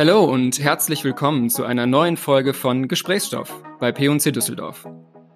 Hallo 0.00 0.24
und 0.24 0.58
herzlich 0.58 1.04
willkommen 1.04 1.50
zu 1.50 1.62
einer 1.62 1.84
neuen 1.84 2.16
Folge 2.16 2.54
von 2.54 2.88
Gesprächsstoff 2.88 3.52
bei 3.80 3.92
P&C 3.92 4.32
Düsseldorf. 4.32 4.88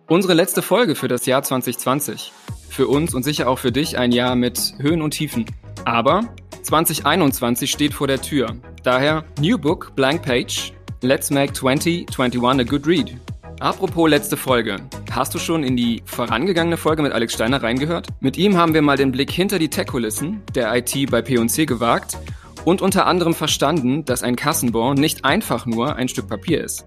Unsere 0.08 0.33
letzte 0.33 0.62
Folge 0.62 0.94
für 0.94 1.07
das 1.07 1.26
Jahr 1.26 1.42
2020. 1.42 2.33
Für 2.71 2.89
uns 2.89 3.13
und 3.15 3.25
sicher 3.25 3.50
auch 3.50 3.58
für 3.58 3.73
dich 3.73 3.99
ein 3.99 4.11
Jahr 4.11 4.37
mit 4.37 4.73
Höhen 4.79 5.03
und 5.03 5.11
Tiefen. 5.11 5.45
Aber 5.85 6.35
2021 6.63 7.71
steht 7.71 7.92
vor 7.92 8.07
der 8.07 8.23
Tür. 8.23 8.57
Daher 8.82 9.27
New 9.39 9.59
Book, 9.59 9.95
Blank 9.96 10.23
Page. 10.23 10.73
Let's 11.03 11.29
make 11.29 11.53
2021 11.53 12.43
a 12.43 12.62
good 12.62 12.87
read. 12.87 13.15
Apropos 13.61 14.09
letzte 14.09 14.39
Folge. 14.39 14.79
Hast 15.11 15.35
du 15.35 15.39
schon 15.39 15.62
in 15.62 15.77
die 15.77 16.03
vorangegangene 16.07 16.79
Folge 16.79 17.03
mit 17.03 17.12
Alex 17.12 17.35
Steiner 17.35 17.62
reingehört? 17.62 18.09
Mit 18.21 18.39
ihm 18.39 18.57
haben 18.57 18.73
wir 18.73 18.81
mal 18.81 18.96
den 18.96 19.12
Blick 19.12 19.31
hinter 19.31 19.59
die 19.59 19.69
Tech-Kulissen 19.69 20.41
der 20.55 20.75
IT 20.75 21.11
bei 21.11 21.21
P&C 21.21 21.67
gewagt 21.67 22.17
und 22.65 22.83
unter 22.83 23.07
anderem 23.07 23.35
verstanden, 23.35 24.05
dass 24.05 24.23
ein 24.23 24.37
Kassenbon 24.37 24.97
nicht 24.97 25.25
einfach 25.25 25.66
nur 25.66 25.97
ein 25.97 26.09
Stück 26.09 26.29
Papier 26.29 26.62
ist. 26.62 26.87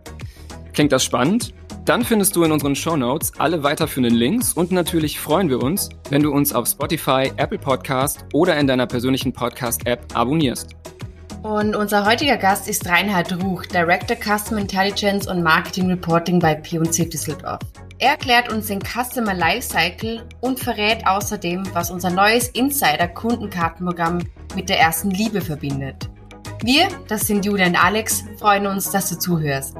Klingt 0.73 0.91
das 0.91 1.03
spannend? 1.03 1.53
Dann 1.85 2.03
findest 2.03 2.35
du 2.35 2.43
in 2.43 2.51
unseren 2.51 2.75
Shownotes 2.75 3.31
alle 3.37 3.63
weiterführenden 3.63 4.13
Links 4.13 4.53
und 4.53 4.71
natürlich 4.71 5.19
freuen 5.19 5.49
wir 5.49 5.63
uns, 5.63 5.89
wenn 6.09 6.21
du 6.21 6.31
uns 6.31 6.53
auf 6.53 6.67
Spotify, 6.67 7.31
Apple 7.37 7.59
Podcast 7.59 8.25
oder 8.33 8.57
in 8.57 8.67
deiner 8.67 8.87
persönlichen 8.87 9.31
Podcast-App 9.31 10.05
abonnierst. 10.13 10.75
Und 11.43 11.75
unser 11.75 12.05
heutiger 12.05 12.35
Gast 12.35 12.67
ist 12.67 12.85
Reinhard 12.87 13.41
Ruch, 13.41 13.65
Director 13.67 14.17
Customer 14.17 14.59
Intelligence 14.59 15.27
und 15.27 15.43
Marketing 15.43 15.87
Reporting 15.87 16.39
bei 16.39 16.55
P&C 16.55 17.05
Düsseldorf. 17.05 17.59
Er 17.99 18.11
erklärt 18.11 18.51
uns 18.51 18.67
den 18.67 18.81
Customer 18.81 19.33
Lifecycle 19.33 20.23
und 20.41 20.59
verrät 20.59 21.07
außerdem, 21.07 21.63
was 21.73 21.89
unser 21.89 22.09
neues 22.09 22.49
Insider-Kundenkartenprogramm 22.49 24.19
mit 24.57 24.69
der 24.69 24.79
ersten 24.79 25.11
Liebe 25.11 25.39
verbindet. 25.39 26.09
Wir, 26.63 26.87
das 27.07 27.27
sind 27.27 27.45
Julia 27.45 27.67
und 27.67 27.75
Alex, 27.75 28.23
freuen 28.39 28.65
uns, 28.65 28.89
dass 28.89 29.07
du 29.07 29.19
zuhörst. 29.19 29.75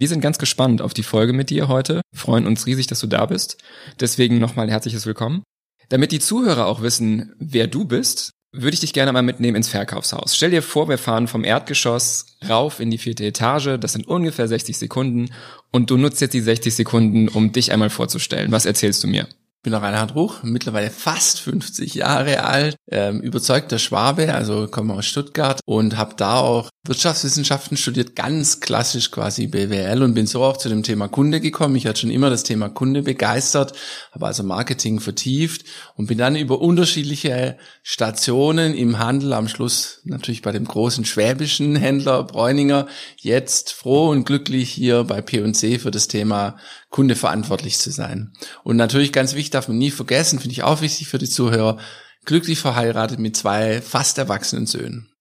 Wir 0.00 0.08
sind 0.08 0.20
ganz 0.20 0.38
gespannt 0.38 0.82
auf 0.82 0.92
die 0.92 1.04
Folge 1.04 1.32
mit 1.32 1.50
dir 1.50 1.68
heute, 1.68 2.00
freuen 2.12 2.48
uns 2.48 2.66
riesig, 2.66 2.88
dass 2.88 2.98
du 2.98 3.06
da 3.06 3.26
bist. 3.26 3.58
Deswegen 4.00 4.40
nochmal 4.40 4.68
herzliches 4.68 5.06
Willkommen. 5.06 5.44
Damit 5.88 6.10
die 6.10 6.18
Zuhörer 6.18 6.66
auch 6.66 6.82
wissen, 6.82 7.32
wer 7.38 7.68
du 7.68 7.84
bist, 7.84 8.32
würde 8.50 8.74
ich 8.74 8.80
dich 8.80 8.92
gerne 8.92 9.12
mal 9.12 9.22
mitnehmen 9.22 9.58
ins 9.58 9.68
Verkaufshaus. 9.68 10.34
Stell 10.34 10.50
dir 10.50 10.62
vor, 10.62 10.88
wir 10.88 10.98
fahren 10.98 11.28
vom 11.28 11.44
Erdgeschoss 11.44 12.38
rauf 12.48 12.80
in 12.80 12.90
die 12.90 12.98
vierte 12.98 13.24
Etage, 13.24 13.78
das 13.78 13.92
sind 13.92 14.08
ungefähr 14.08 14.48
60 14.48 14.76
Sekunden 14.76 15.30
und 15.70 15.90
du 15.90 15.96
nutzt 15.96 16.20
jetzt 16.20 16.34
die 16.34 16.40
60 16.40 16.74
Sekunden, 16.74 17.28
um 17.28 17.52
dich 17.52 17.70
einmal 17.70 17.88
vorzustellen. 17.88 18.50
Was 18.50 18.66
erzählst 18.66 19.04
du 19.04 19.06
mir? 19.06 19.28
Ich 19.64 19.70
bin 19.70 19.74
Reinhard 19.74 20.16
Ruch, 20.16 20.42
mittlerweile 20.42 20.90
fast 20.90 21.38
50 21.38 21.94
Jahre 21.94 22.42
alt, 22.42 22.74
ähm, 22.90 23.20
überzeugter 23.20 23.78
Schwabe, 23.78 24.34
also 24.34 24.66
komme 24.66 24.92
aus 24.92 25.06
Stuttgart 25.06 25.60
und 25.66 25.96
habe 25.96 26.16
da 26.16 26.40
auch 26.40 26.68
Wirtschaftswissenschaften 26.84 27.76
studiert, 27.76 28.16
ganz 28.16 28.58
klassisch 28.58 29.12
quasi 29.12 29.46
BWL 29.46 30.02
und 30.02 30.14
bin 30.14 30.26
so 30.26 30.42
auch 30.42 30.56
zu 30.56 30.68
dem 30.68 30.82
Thema 30.82 31.06
Kunde 31.06 31.40
gekommen. 31.40 31.76
Ich 31.76 31.86
hatte 31.86 32.00
schon 32.00 32.10
immer 32.10 32.28
das 32.28 32.42
Thema 32.42 32.68
Kunde 32.70 33.02
begeistert, 33.02 33.72
habe 34.10 34.26
also 34.26 34.42
Marketing 34.42 34.98
vertieft 34.98 35.64
und 35.94 36.08
bin 36.08 36.18
dann 36.18 36.34
über 36.34 36.60
unterschiedliche 36.60 37.56
Stationen 37.84 38.74
im 38.74 38.98
Handel, 38.98 39.32
am 39.32 39.46
Schluss 39.46 40.00
natürlich 40.02 40.42
bei 40.42 40.50
dem 40.50 40.64
großen 40.64 41.04
schwäbischen 41.04 41.76
Händler 41.76 42.24
Bräuninger, 42.24 42.88
jetzt 43.16 43.72
froh 43.72 44.08
und 44.08 44.24
glücklich 44.24 44.68
hier 44.68 45.04
bei 45.04 45.22
P&C 45.22 45.78
für 45.78 45.92
das 45.92 46.08
Thema 46.08 46.56
Kunde 46.90 47.14
verantwortlich 47.14 47.78
zu 47.78 47.92
sein. 47.92 48.32
Und 48.64 48.76
natürlich 48.76 49.12
ganz 49.12 49.34
wichtig, 49.34 49.50
darf 49.50 49.68
man 49.68 49.78
nie 49.78 49.92
vergessen, 49.92 50.40
finde 50.40 50.54
ich 50.54 50.64
auch 50.64 50.80
wichtig 50.80 51.06
für 51.06 51.18
die 51.18 51.30
Zuhörer, 51.30 51.78
glücklich 52.24 52.58
verheiratet 52.58 53.20
mit 53.20 53.36
zwei 53.36 53.80
fast 53.80 54.18
erwachsenen 54.18 54.66
Söhnen. 54.66 55.11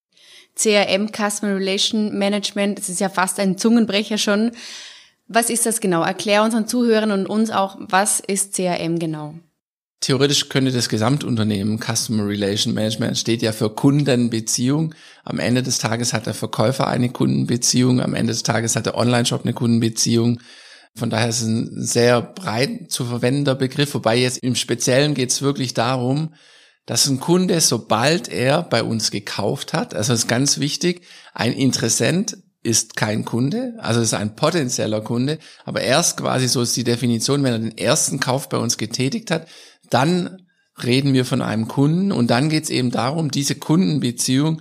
CRM, 0.61 1.09
Customer 1.11 1.55
Relation 1.55 2.17
Management, 2.17 2.77
das 2.77 2.89
ist 2.89 2.99
ja 2.99 3.09
fast 3.09 3.39
ein 3.39 3.57
Zungenbrecher 3.57 4.17
schon. 4.17 4.51
Was 5.27 5.49
ist 5.49 5.65
das 5.65 5.79
genau? 5.79 6.03
Erklär 6.03 6.43
unseren 6.43 6.67
Zuhörern 6.67 7.11
und 7.11 7.25
uns 7.25 7.51
auch, 7.51 7.77
was 7.79 8.19
ist 8.19 8.53
CRM 8.53 8.99
genau? 8.99 9.33
Theoretisch 10.01 10.49
könnte 10.49 10.71
das 10.71 10.89
Gesamtunternehmen 10.89 11.79
Customer 11.79 12.27
Relation 12.27 12.73
Management 12.73 13.19
steht 13.19 13.43
ja 13.43 13.51
für 13.51 13.69
Kundenbeziehung. 13.69 14.95
Am 15.23 15.37
Ende 15.37 15.61
des 15.61 15.77
Tages 15.77 16.11
hat 16.11 16.25
der 16.25 16.33
Verkäufer 16.33 16.87
eine 16.87 17.09
Kundenbeziehung, 17.09 18.01
am 18.01 18.15
Ende 18.15 18.33
des 18.33 18.41
Tages 18.41 18.75
hat 18.75 18.87
der 18.87 18.97
Online-Shop 18.97 19.43
eine 19.43 19.53
Kundenbeziehung. 19.53 20.39
Von 20.95 21.11
daher 21.11 21.29
ist 21.29 21.41
es 21.41 21.47
ein 21.47 21.69
sehr 21.75 22.21
breit 22.21 22.89
zu 22.91 23.05
verwendender 23.05 23.53
Begriff, 23.53 23.93
wobei 23.93 24.17
jetzt 24.17 24.39
im 24.39 24.55
Speziellen 24.55 25.13
geht 25.13 25.29
es 25.29 25.43
wirklich 25.43 25.75
darum, 25.75 26.33
dass 26.91 27.07
ein 27.07 27.21
Kunde, 27.21 27.61
sobald 27.61 28.27
er 28.27 28.63
bei 28.63 28.83
uns 28.83 29.11
gekauft 29.11 29.71
hat, 29.71 29.95
also 29.95 30.11
ist 30.11 30.27
ganz 30.27 30.59
wichtig, 30.59 31.03
ein 31.33 31.53
Interessent 31.53 32.35
ist 32.63 32.97
kein 32.97 33.23
Kunde, 33.23 33.75
also 33.77 34.01
ist 34.01 34.13
ein 34.13 34.35
potenzieller 34.35 34.99
Kunde, 34.99 35.39
aber 35.63 35.79
erst 35.79 36.17
quasi, 36.17 36.49
so 36.49 36.61
ist 36.61 36.75
die 36.75 36.83
Definition, 36.83 37.43
wenn 37.43 37.53
er 37.53 37.59
den 37.59 37.77
ersten 37.77 38.19
Kauf 38.19 38.49
bei 38.49 38.57
uns 38.57 38.77
getätigt 38.77 39.31
hat, 39.31 39.47
dann 39.89 40.45
reden 40.83 41.13
wir 41.13 41.23
von 41.23 41.41
einem 41.41 41.69
Kunden 41.69 42.11
und 42.11 42.29
dann 42.29 42.49
geht 42.49 42.65
es 42.65 42.69
eben 42.69 42.91
darum, 42.91 43.31
diese 43.31 43.55
Kundenbeziehung 43.55 44.59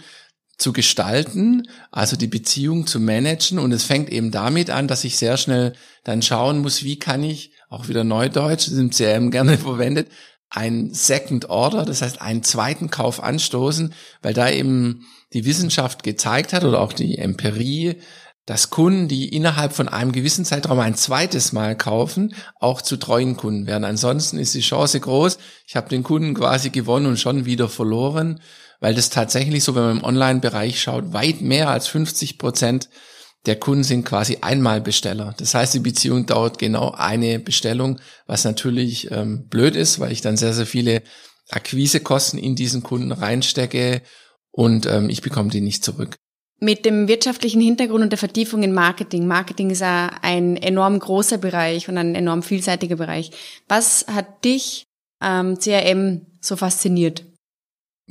zu 0.57 0.73
gestalten, 0.73 1.67
also 1.91 2.15
die 2.15 2.29
Beziehung 2.29 2.87
zu 2.87 3.01
managen. 3.01 3.59
Und 3.59 3.73
es 3.73 3.83
fängt 3.83 4.09
eben 4.11 4.31
damit 4.31 4.71
an, 4.71 4.87
dass 4.87 5.05
ich 5.05 5.17
sehr 5.17 5.37
schnell 5.37 5.73
dann 6.05 6.23
schauen 6.23 6.61
muss, 6.61 6.85
wie 6.85 6.99
kann 6.99 7.25
ich, 7.25 7.55
auch 7.71 7.89
wieder 7.89 8.05
Neudeutsch, 8.05 8.67
das 8.67 8.75
ist 8.75 8.79
im 8.79 8.91
CRM 8.91 9.31
gerne 9.31 9.59
verwendet, 9.59 10.09
ein 10.50 10.93
Second 10.93 11.49
Order, 11.49 11.84
das 11.84 12.03
heißt 12.03 12.21
einen 12.21 12.43
zweiten 12.43 12.91
Kauf 12.91 13.22
anstoßen, 13.22 13.94
weil 14.22 14.34
da 14.34 14.50
eben 14.50 15.06
die 15.33 15.44
Wissenschaft 15.44 16.03
gezeigt 16.03 16.53
hat 16.53 16.65
oder 16.65 16.81
auch 16.81 16.93
die 16.93 17.19
Empirie, 17.19 17.97
dass 18.47 18.71
Kunden, 18.71 19.06
die 19.06 19.28
innerhalb 19.28 19.72
von 19.72 19.89
einem 19.89 20.10
gewissen 20.12 20.44
Zeitraum 20.44 20.81
ein 20.81 20.97
zweites 20.97 21.53
Mal 21.53 21.77
kaufen, 21.77 22.34
auch 22.59 22.83
zu 22.83 22.97
treuen 22.97 23.37
Kunden 23.37 23.66
werden. 23.66 23.84
Ansonsten 23.84 24.39
ist 24.39 24.55
die 24.55 24.60
Chance 24.60 24.99
groß, 24.99 25.39
ich 25.66 25.77
habe 25.77 25.89
den 25.89 26.03
Kunden 26.03 26.34
quasi 26.34 26.71
gewonnen 26.71 27.06
und 27.06 27.21
schon 27.21 27.44
wieder 27.44 27.69
verloren 27.69 28.41
weil 28.81 28.94
das 28.94 29.10
tatsächlich 29.10 29.62
so, 29.62 29.75
wenn 29.75 29.83
man 29.83 29.99
im 29.99 30.05
Online-Bereich 30.05 30.81
schaut, 30.81 31.12
weit 31.12 31.43
mehr 31.43 31.69
als 31.69 31.87
50 31.87 32.39
Prozent 32.39 32.89
der 33.47 33.56
Kunden 33.56 33.84
sind 33.84 34.05
quasi 34.05 34.39
Einmalbesteller. 34.41 35.34
Das 35.39 35.55
heißt, 35.55 35.73
die 35.75 35.81
Beziehung 35.81 36.27
dauert 36.27 36.59
genau 36.59 36.91
eine 36.91 37.39
Bestellung, 37.39 38.01
was 38.27 38.45
natürlich 38.45 39.11
ähm, 39.11 39.49
blöd 39.49 39.77
ist, 39.77 39.99
weil 39.99 40.12
ich 40.12 40.21
dann 40.21 40.37
sehr, 40.37 40.53
sehr 40.53 40.67
viele 40.67 41.03
Akquisekosten 41.51 42.39
in 42.39 42.55
diesen 42.55 42.83
Kunden 42.83 43.12
reinstecke 43.12 44.03
und 44.51 44.87
ähm, 44.87 45.09
ich 45.09 45.23
bekomme 45.23 45.51
die 45.51 45.61
nicht 45.61 45.84
zurück. 45.84 46.17
Mit 46.62 46.84
dem 46.84 47.09
wirtschaftlichen 47.09 47.62
Hintergrund 47.62 48.03
und 48.03 48.11
der 48.11 48.19
Vertiefung 48.19 48.62
in 48.62 48.75
Marketing. 48.75 49.27
Marketing 49.27 49.71
ist 49.71 49.81
ja 49.81 50.11
ein 50.21 50.59
enorm 50.59 50.99
großer 50.99 51.39
Bereich 51.39 51.89
und 51.89 51.97
ein 51.97 52.15
enorm 52.15 52.43
vielseitiger 52.43 52.97
Bereich. 52.97 53.31
Was 53.67 54.05
hat 54.09 54.45
dich 54.45 54.84
ähm, 55.22 55.59
CRM 55.59 56.27
so 56.41 56.57
fasziniert? 56.57 57.25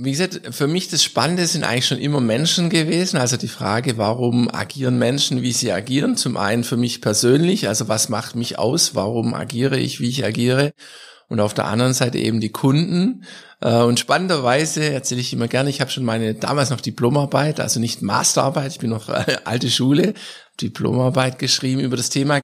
Wie 0.01 0.11
gesagt, 0.11 0.55
für 0.55 0.67
mich 0.67 0.87
das 0.87 1.03
Spannende 1.03 1.45
sind 1.45 1.65
eigentlich 1.65 1.85
schon 1.85 1.97
immer 1.97 2.21
Menschen 2.21 2.69
gewesen. 2.69 3.17
Also 3.17 3.35
die 3.35 3.49
Frage, 3.49 3.97
warum 3.97 4.49
agieren 4.49 4.97
Menschen, 4.97 5.41
wie 5.41 5.51
sie 5.51 5.73
agieren? 5.73 6.15
Zum 6.15 6.37
einen 6.37 6.63
für 6.63 6.77
mich 6.77 7.01
persönlich, 7.01 7.67
also 7.67 7.89
was 7.89 8.07
macht 8.07 8.33
mich 8.37 8.57
aus? 8.57 8.95
Warum 8.95 9.33
agiere 9.33 9.77
ich, 9.77 9.99
wie 9.99 10.07
ich 10.07 10.23
agiere? 10.23 10.71
Und 11.27 11.41
auf 11.41 11.53
der 11.53 11.65
anderen 11.65 11.93
Seite 11.93 12.17
eben 12.17 12.39
die 12.39 12.53
Kunden. 12.53 13.25
Äh, 13.59 13.81
und 13.81 13.99
spannenderweise 13.99 14.89
erzähle 14.89 15.19
ich 15.19 15.33
immer 15.33 15.49
gerne, 15.49 15.69
ich 15.69 15.81
habe 15.81 15.91
schon 15.91 16.05
meine 16.05 16.33
damals 16.33 16.69
noch 16.69 16.79
Diplomarbeit, 16.79 17.59
also 17.59 17.81
nicht 17.81 18.01
Masterarbeit, 18.01 18.71
ich 18.71 18.79
bin 18.79 18.91
noch 18.91 19.09
alte 19.43 19.69
Schule, 19.69 20.13
Diplomarbeit 20.61 21.39
geschrieben 21.39 21.81
über 21.81 21.97
das 21.97 22.09
Thema 22.09 22.39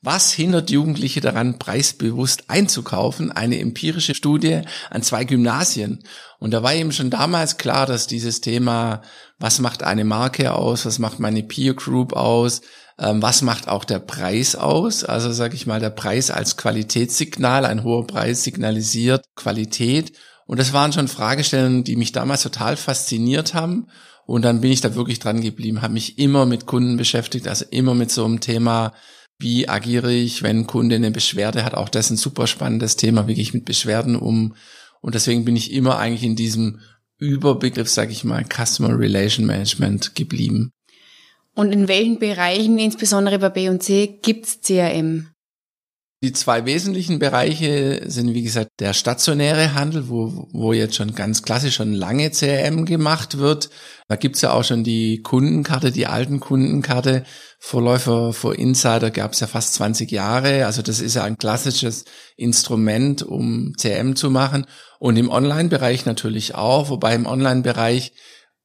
was 0.00 0.32
hindert 0.32 0.70
Jugendliche 0.70 1.20
daran, 1.20 1.58
preisbewusst 1.58 2.44
einzukaufen? 2.48 3.30
Eine 3.30 3.60
empirische 3.60 4.14
Studie 4.14 4.62
an 4.90 5.02
zwei 5.02 5.24
Gymnasien. 5.24 6.02
Und 6.38 6.50
da 6.52 6.62
war 6.62 6.74
eben 6.74 6.92
schon 6.92 7.10
damals 7.10 7.56
klar, 7.56 7.86
dass 7.86 8.08
dieses 8.08 8.40
Thema, 8.40 9.02
was 9.38 9.60
macht 9.60 9.82
eine 9.82 10.04
Marke 10.04 10.54
aus, 10.54 10.86
was 10.86 10.98
macht 10.98 11.20
meine 11.20 11.42
Peer 11.42 11.74
Group 11.74 12.14
aus, 12.14 12.62
ähm, 12.98 13.22
was 13.22 13.42
macht 13.42 13.68
auch 13.68 13.84
der 13.84 14.00
Preis 14.00 14.56
aus? 14.56 15.04
Also 15.04 15.32
sage 15.32 15.54
ich 15.54 15.66
mal, 15.66 15.80
der 15.80 15.90
Preis 15.90 16.30
als 16.30 16.56
Qualitätssignal, 16.56 17.64
ein 17.64 17.84
hoher 17.84 18.06
Preis 18.06 18.42
signalisiert 18.42 19.24
Qualität. 19.36 20.12
Und 20.46 20.58
das 20.58 20.72
waren 20.72 20.92
schon 20.92 21.08
Fragestellungen, 21.08 21.84
die 21.84 21.96
mich 21.96 22.12
damals 22.12 22.42
total 22.42 22.76
fasziniert 22.76 23.54
haben. 23.54 23.86
Und 24.24 24.42
dann 24.42 24.60
bin 24.60 24.70
ich 24.70 24.80
da 24.80 24.94
wirklich 24.94 25.18
dran 25.18 25.40
geblieben, 25.40 25.82
habe 25.82 25.94
mich 25.94 26.18
immer 26.18 26.46
mit 26.46 26.66
Kunden 26.66 26.96
beschäftigt, 26.96 27.48
also 27.48 27.64
immer 27.70 27.94
mit 27.94 28.10
so 28.10 28.24
einem 28.24 28.40
Thema 28.40 28.92
wie 29.42 29.68
agiere 29.68 30.12
ich, 30.12 30.42
wenn 30.42 30.60
ein 30.60 30.66
Kunde 30.66 30.96
eine 30.96 31.10
Beschwerde 31.10 31.64
hat? 31.64 31.74
Auch 31.74 31.88
das 31.88 32.06
ist 32.06 32.10
ein 32.12 32.16
super 32.16 32.46
spannendes 32.46 32.96
Thema. 32.96 33.26
Wie 33.26 33.34
gehe 33.34 33.42
ich 33.42 33.54
mit 33.54 33.64
Beschwerden 33.64 34.16
um? 34.16 34.54
Und 35.00 35.14
deswegen 35.14 35.44
bin 35.44 35.56
ich 35.56 35.72
immer 35.72 35.98
eigentlich 35.98 36.22
in 36.22 36.36
diesem 36.36 36.80
Überbegriff, 37.18 37.90
sage 37.90 38.12
ich 38.12 38.24
mal, 38.24 38.44
Customer 38.44 38.98
Relation 38.98 39.44
Management 39.46 40.14
geblieben. 40.14 40.72
Und 41.54 41.72
in 41.72 41.88
welchen 41.88 42.18
Bereichen, 42.18 42.78
insbesondere 42.78 43.38
bei 43.38 43.50
B&C, 43.50 44.18
gibt's 44.22 44.60
CRM? 44.62 45.31
Die 46.22 46.32
zwei 46.32 46.66
wesentlichen 46.66 47.18
Bereiche 47.18 48.02
sind, 48.06 48.32
wie 48.32 48.44
gesagt, 48.44 48.70
der 48.78 48.92
stationäre 48.94 49.74
Handel, 49.74 50.08
wo, 50.08 50.46
wo 50.52 50.72
jetzt 50.72 50.94
schon 50.94 51.16
ganz 51.16 51.42
klassisch 51.42 51.74
schon 51.74 51.92
lange 51.92 52.30
CRM 52.30 52.84
gemacht 52.84 53.38
wird. 53.38 53.70
Da 54.06 54.14
gibt's 54.14 54.40
ja 54.40 54.52
auch 54.52 54.62
schon 54.62 54.84
die 54.84 55.20
Kundenkarte, 55.22 55.90
die 55.90 56.06
alten 56.06 56.38
Kundenkarte. 56.38 57.24
Vorläufer 57.58 58.32
für 58.32 58.54
Insider 58.54 59.10
gab's 59.10 59.40
ja 59.40 59.48
fast 59.48 59.74
20 59.74 60.12
Jahre. 60.12 60.66
Also 60.66 60.80
das 60.80 61.00
ist 61.00 61.16
ja 61.16 61.24
ein 61.24 61.38
klassisches 61.38 62.04
Instrument, 62.36 63.24
um 63.24 63.72
CRM 63.76 64.14
zu 64.14 64.30
machen. 64.30 64.66
Und 65.00 65.16
im 65.16 65.28
Online-Bereich 65.28 66.06
natürlich 66.06 66.54
auch, 66.54 66.88
wobei 66.88 67.16
im 67.16 67.26
Online-Bereich 67.26 68.12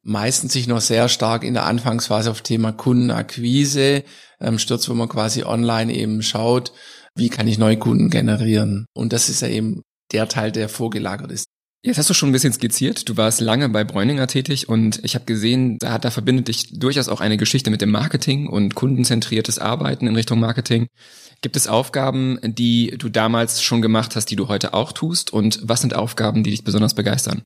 meistens 0.03 0.53
sich 0.53 0.67
noch 0.67 0.79
sehr 0.79 1.09
stark 1.09 1.43
in 1.43 1.55
der 1.55 1.65
Anfangsphase 1.65 2.29
auf 2.29 2.41
Thema 2.41 2.71
Kundenakquise 2.71 4.03
ähm, 4.39 4.59
stürzt, 4.59 4.87
wo 4.89 4.93
man 4.93 5.09
quasi 5.09 5.43
online 5.43 5.91
eben 5.91 6.21
schaut, 6.21 6.71
wie 7.17 7.29
kann 7.29 7.47
ich 7.47 7.57
neue 7.57 7.77
Kunden 7.77 8.09
generieren. 8.09 8.85
Und 8.93 9.13
das 9.13 9.29
ist 9.29 9.41
ja 9.41 9.47
eben 9.47 9.81
der 10.11 10.27
Teil, 10.27 10.51
der 10.51 10.69
vorgelagert 10.69 11.31
ist. 11.31 11.45
Jetzt 11.83 11.97
hast 11.97 12.09
du 12.09 12.13
schon 12.13 12.29
ein 12.29 12.33
bisschen 12.33 12.53
skizziert. 12.53 13.07
Du 13.07 13.17
warst 13.17 13.39
lange 13.39 13.69
bei 13.69 13.83
Bräuninger 13.83 14.27
tätig 14.27 14.67
und 14.67 14.99
ich 15.03 15.15
habe 15.15 15.25
gesehen, 15.25 15.77
da, 15.79 15.99
da 15.99 16.09
verbindet 16.09 16.47
dich 16.47 16.79
durchaus 16.79 17.07
auch 17.07 17.21
eine 17.21 17.37
Geschichte 17.37 17.69
mit 17.69 17.81
dem 17.81 17.91
Marketing 17.91 18.47
und 18.47 18.75
kundenzentriertes 18.75 19.59
Arbeiten 19.59 20.07
in 20.07 20.15
Richtung 20.15 20.39
Marketing. 20.39 20.87
Gibt 21.41 21.55
es 21.55 21.67
Aufgaben, 21.67 22.39
die 22.43 22.95
du 22.97 23.09
damals 23.09 23.61
schon 23.61 23.81
gemacht 23.81 24.15
hast, 24.15 24.25
die 24.25 24.35
du 24.35 24.47
heute 24.47 24.73
auch 24.73 24.91
tust? 24.91 25.31
Und 25.31 25.59
was 25.63 25.81
sind 25.81 25.95
Aufgaben, 25.95 26.43
die 26.43 26.49
dich 26.49 26.63
besonders 26.63 26.95
begeistern? 26.95 27.43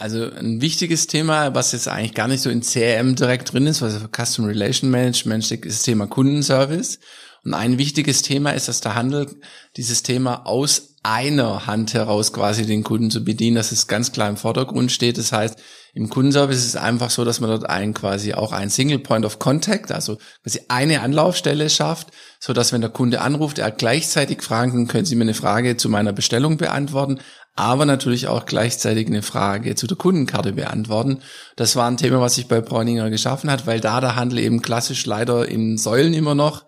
Also 0.00 0.30
ein 0.30 0.60
wichtiges 0.60 1.08
Thema, 1.08 1.54
was 1.54 1.72
jetzt 1.72 1.88
eigentlich 1.88 2.14
gar 2.14 2.28
nicht 2.28 2.40
so 2.40 2.50
in 2.50 2.62
CRM 2.62 3.16
direkt 3.16 3.52
drin 3.52 3.66
ist, 3.66 3.82
was 3.82 3.98
für 3.98 4.08
Custom 4.08 4.44
Relation 4.46 4.90
Management 4.90 5.44
steht, 5.44 5.66
ist 5.66 5.78
das 5.78 5.82
Thema 5.82 6.06
Kundenservice. 6.06 7.00
Und 7.44 7.54
ein 7.54 7.78
wichtiges 7.78 8.22
Thema 8.22 8.50
ist, 8.50 8.68
dass 8.68 8.80
der 8.80 8.94
Handel 8.94 9.40
dieses 9.76 10.02
Thema 10.02 10.46
aus 10.46 10.96
einer 11.02 11.66
Hand 11.66 11.94
heraus 11.94 12.32
quasi 12.32 12.66
den 12.66 12.84
Kunden 12.84 13.10
zu 13.10 13.24
bedienen, 13.24 13.56
dass 13.56 13.72
es 13.72 13.86
ganz 13.86 14.12
klar 14.12 14.28
im 14.28 14.36
Vordergrund 14.36 14.90
steht. 14.92 15.16
Das 15.16 15.32
heißt, 15.32 15.58
im 15.94 16.08
Kundenservice 16.08 16.58
ist 16.58 16.66
es 16.66 16.76
einfach 16.76 17.10
so, 17.10 17.24
dass 17.24 17.40
man 17.40 17.50
dort 17.50 17.68
einen 17.68 17.94
quasi 17.94 18.34
auch 18.34 18.52
ein 18.52 18.68
Single 18.68 18.98
Point 18.98 19.24
of 19.24 19.38
Contact, 19.38 19.90
also 19.90 20.18
quasi 20.42 20.60
eine 20.68 21.00
Anlaufstelle 21.00 21.70
schafft, 21.70 22.08
so 22.40 22.52
dass 22.52 22.72
wenn 22.72 22.80
der 22.80 22.90
Kunde 22.90 23.20
anruft, 23.20 23.58
er 23.58 23.70
gleichzeitig 23.70 24.42
fragen 24.42 24.72
kann, 24.72 24.86
können 24.86 25.04
Sie 25.06 25.16
mir 25.16 25.22
eine 25.22 25.34
Frage 25.34 25.76
zu 25.76 25.88
meiner 25.88 26.12
Bestellung 26.12 26.56
beantworten, 26.56 27.20
aber 27.54 27.86
natürlich 27.86 28.28
auch 28.28 28.44
gleichzeitig 28.44 29.06
eine 29.06 29.22
Frage 29.22 29.74
zu 29.74 29.86
der 29.86 29.96
Kundenkarte 29.96 30.52
beantworten. 30.52 31.22
Das 31.56 31.74
war 31.74 31.88
ein 31.88 31.96
Thema, 31.96 32.20
was 32.20 32.34
sich 32.34 32.48
bei 32.48 32.60
Bräuninger 32.60 33.10
geschaffen 33.10 33.50
hat, 33.50 33.66
weil 33.66 33.80
da 33.80 34.00
der 34.00 34.14
Handel 34.14 34.38
eben 34.40 34.62
klassisch 34.62 35.06
leider 35.06 35.48
in 35.48 35.78
Säulen 35.78 36.14
immer 36.14 36.34
noch 36.34 36.64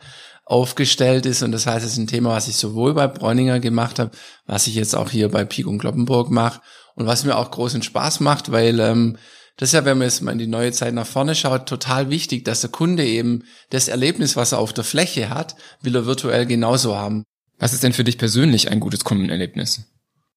aufgestellt 0.50 1.26
ist. 1.26 1.42
Und 1.42 1.52
das 1.52 1.66
heißt, 1.66 1.86
es 1.86 1.92
ist 1.92 1.98
ein 1.98 2.06
Thema, 2.08 2.30
was 2.30 2.48
ich 2.48 2.56
sowohl 2.56 2.94
bei 2.94 3.06
Bräuninger 3.06 3.60
gemacht 3.60 3.98
habe, 3.98 4.10
was 4.46 4.66
ich 4.66 4.74
jetzt 4.74 4.96
auch 4.96 5.10
hier 5.10 5.28
bei 5.28 5.44
Pik 5.44 5.66
und 5.66 5.78
Kloppenburg 5.78 6.30
mache 6.30 6.60
und 6.96 7.06
was 7.06 7.24
mir 7.24 7.36
auch 7.36 7.50
großen 7.50 7.82
Spaß 7.82 8.20
macht, 8.20 8.50
weil 8.50 8.80
ähm, 8.80 9.16
das 9.56 9.68
ist 9.68 9.74
ja, 9.74 9.84
wenn 9.84 9.98
man 9.98 10.06
jetzt 10.06 10.22
mal 10.22 10.32
in 10.32 10.38
die 10.38 10.46
neue 10.46 10.72
Zeit 10.72 10.94
nach 10.94 11.06
vorne 11.06 11.34
schaut, 11.34 11.66
total 11.66 12.10
wichtig, 12.10 12.44
dass 12.44 12.62
der 12.62 12.70
Kunde 12.70 13.04
eben 13.04 13.44
das 13.68 13.88
Erlebnis, 13.88 14.34
was 14.34 14.52
er 14.52 14.58
auf 14.58 14.72
der 14.72 14.84
Fläche 14.84 15.30
hat, 15.30 15.54
will 15.82 15.94
er 15.94 16.06
virtuell 16.06 16.46
genauso 16.46 16.96
haben. 16.96 17.24
Was 17.58 17.72
ist 17.72 17.82
denn 17.82 17.92
für 17.92 18.04
dich 18.04 18.18
persönlich 18.18 18.70
ein 18.70 18.80
gutes 18.80 19.04
Kundenerlebnis? 19.04 19.82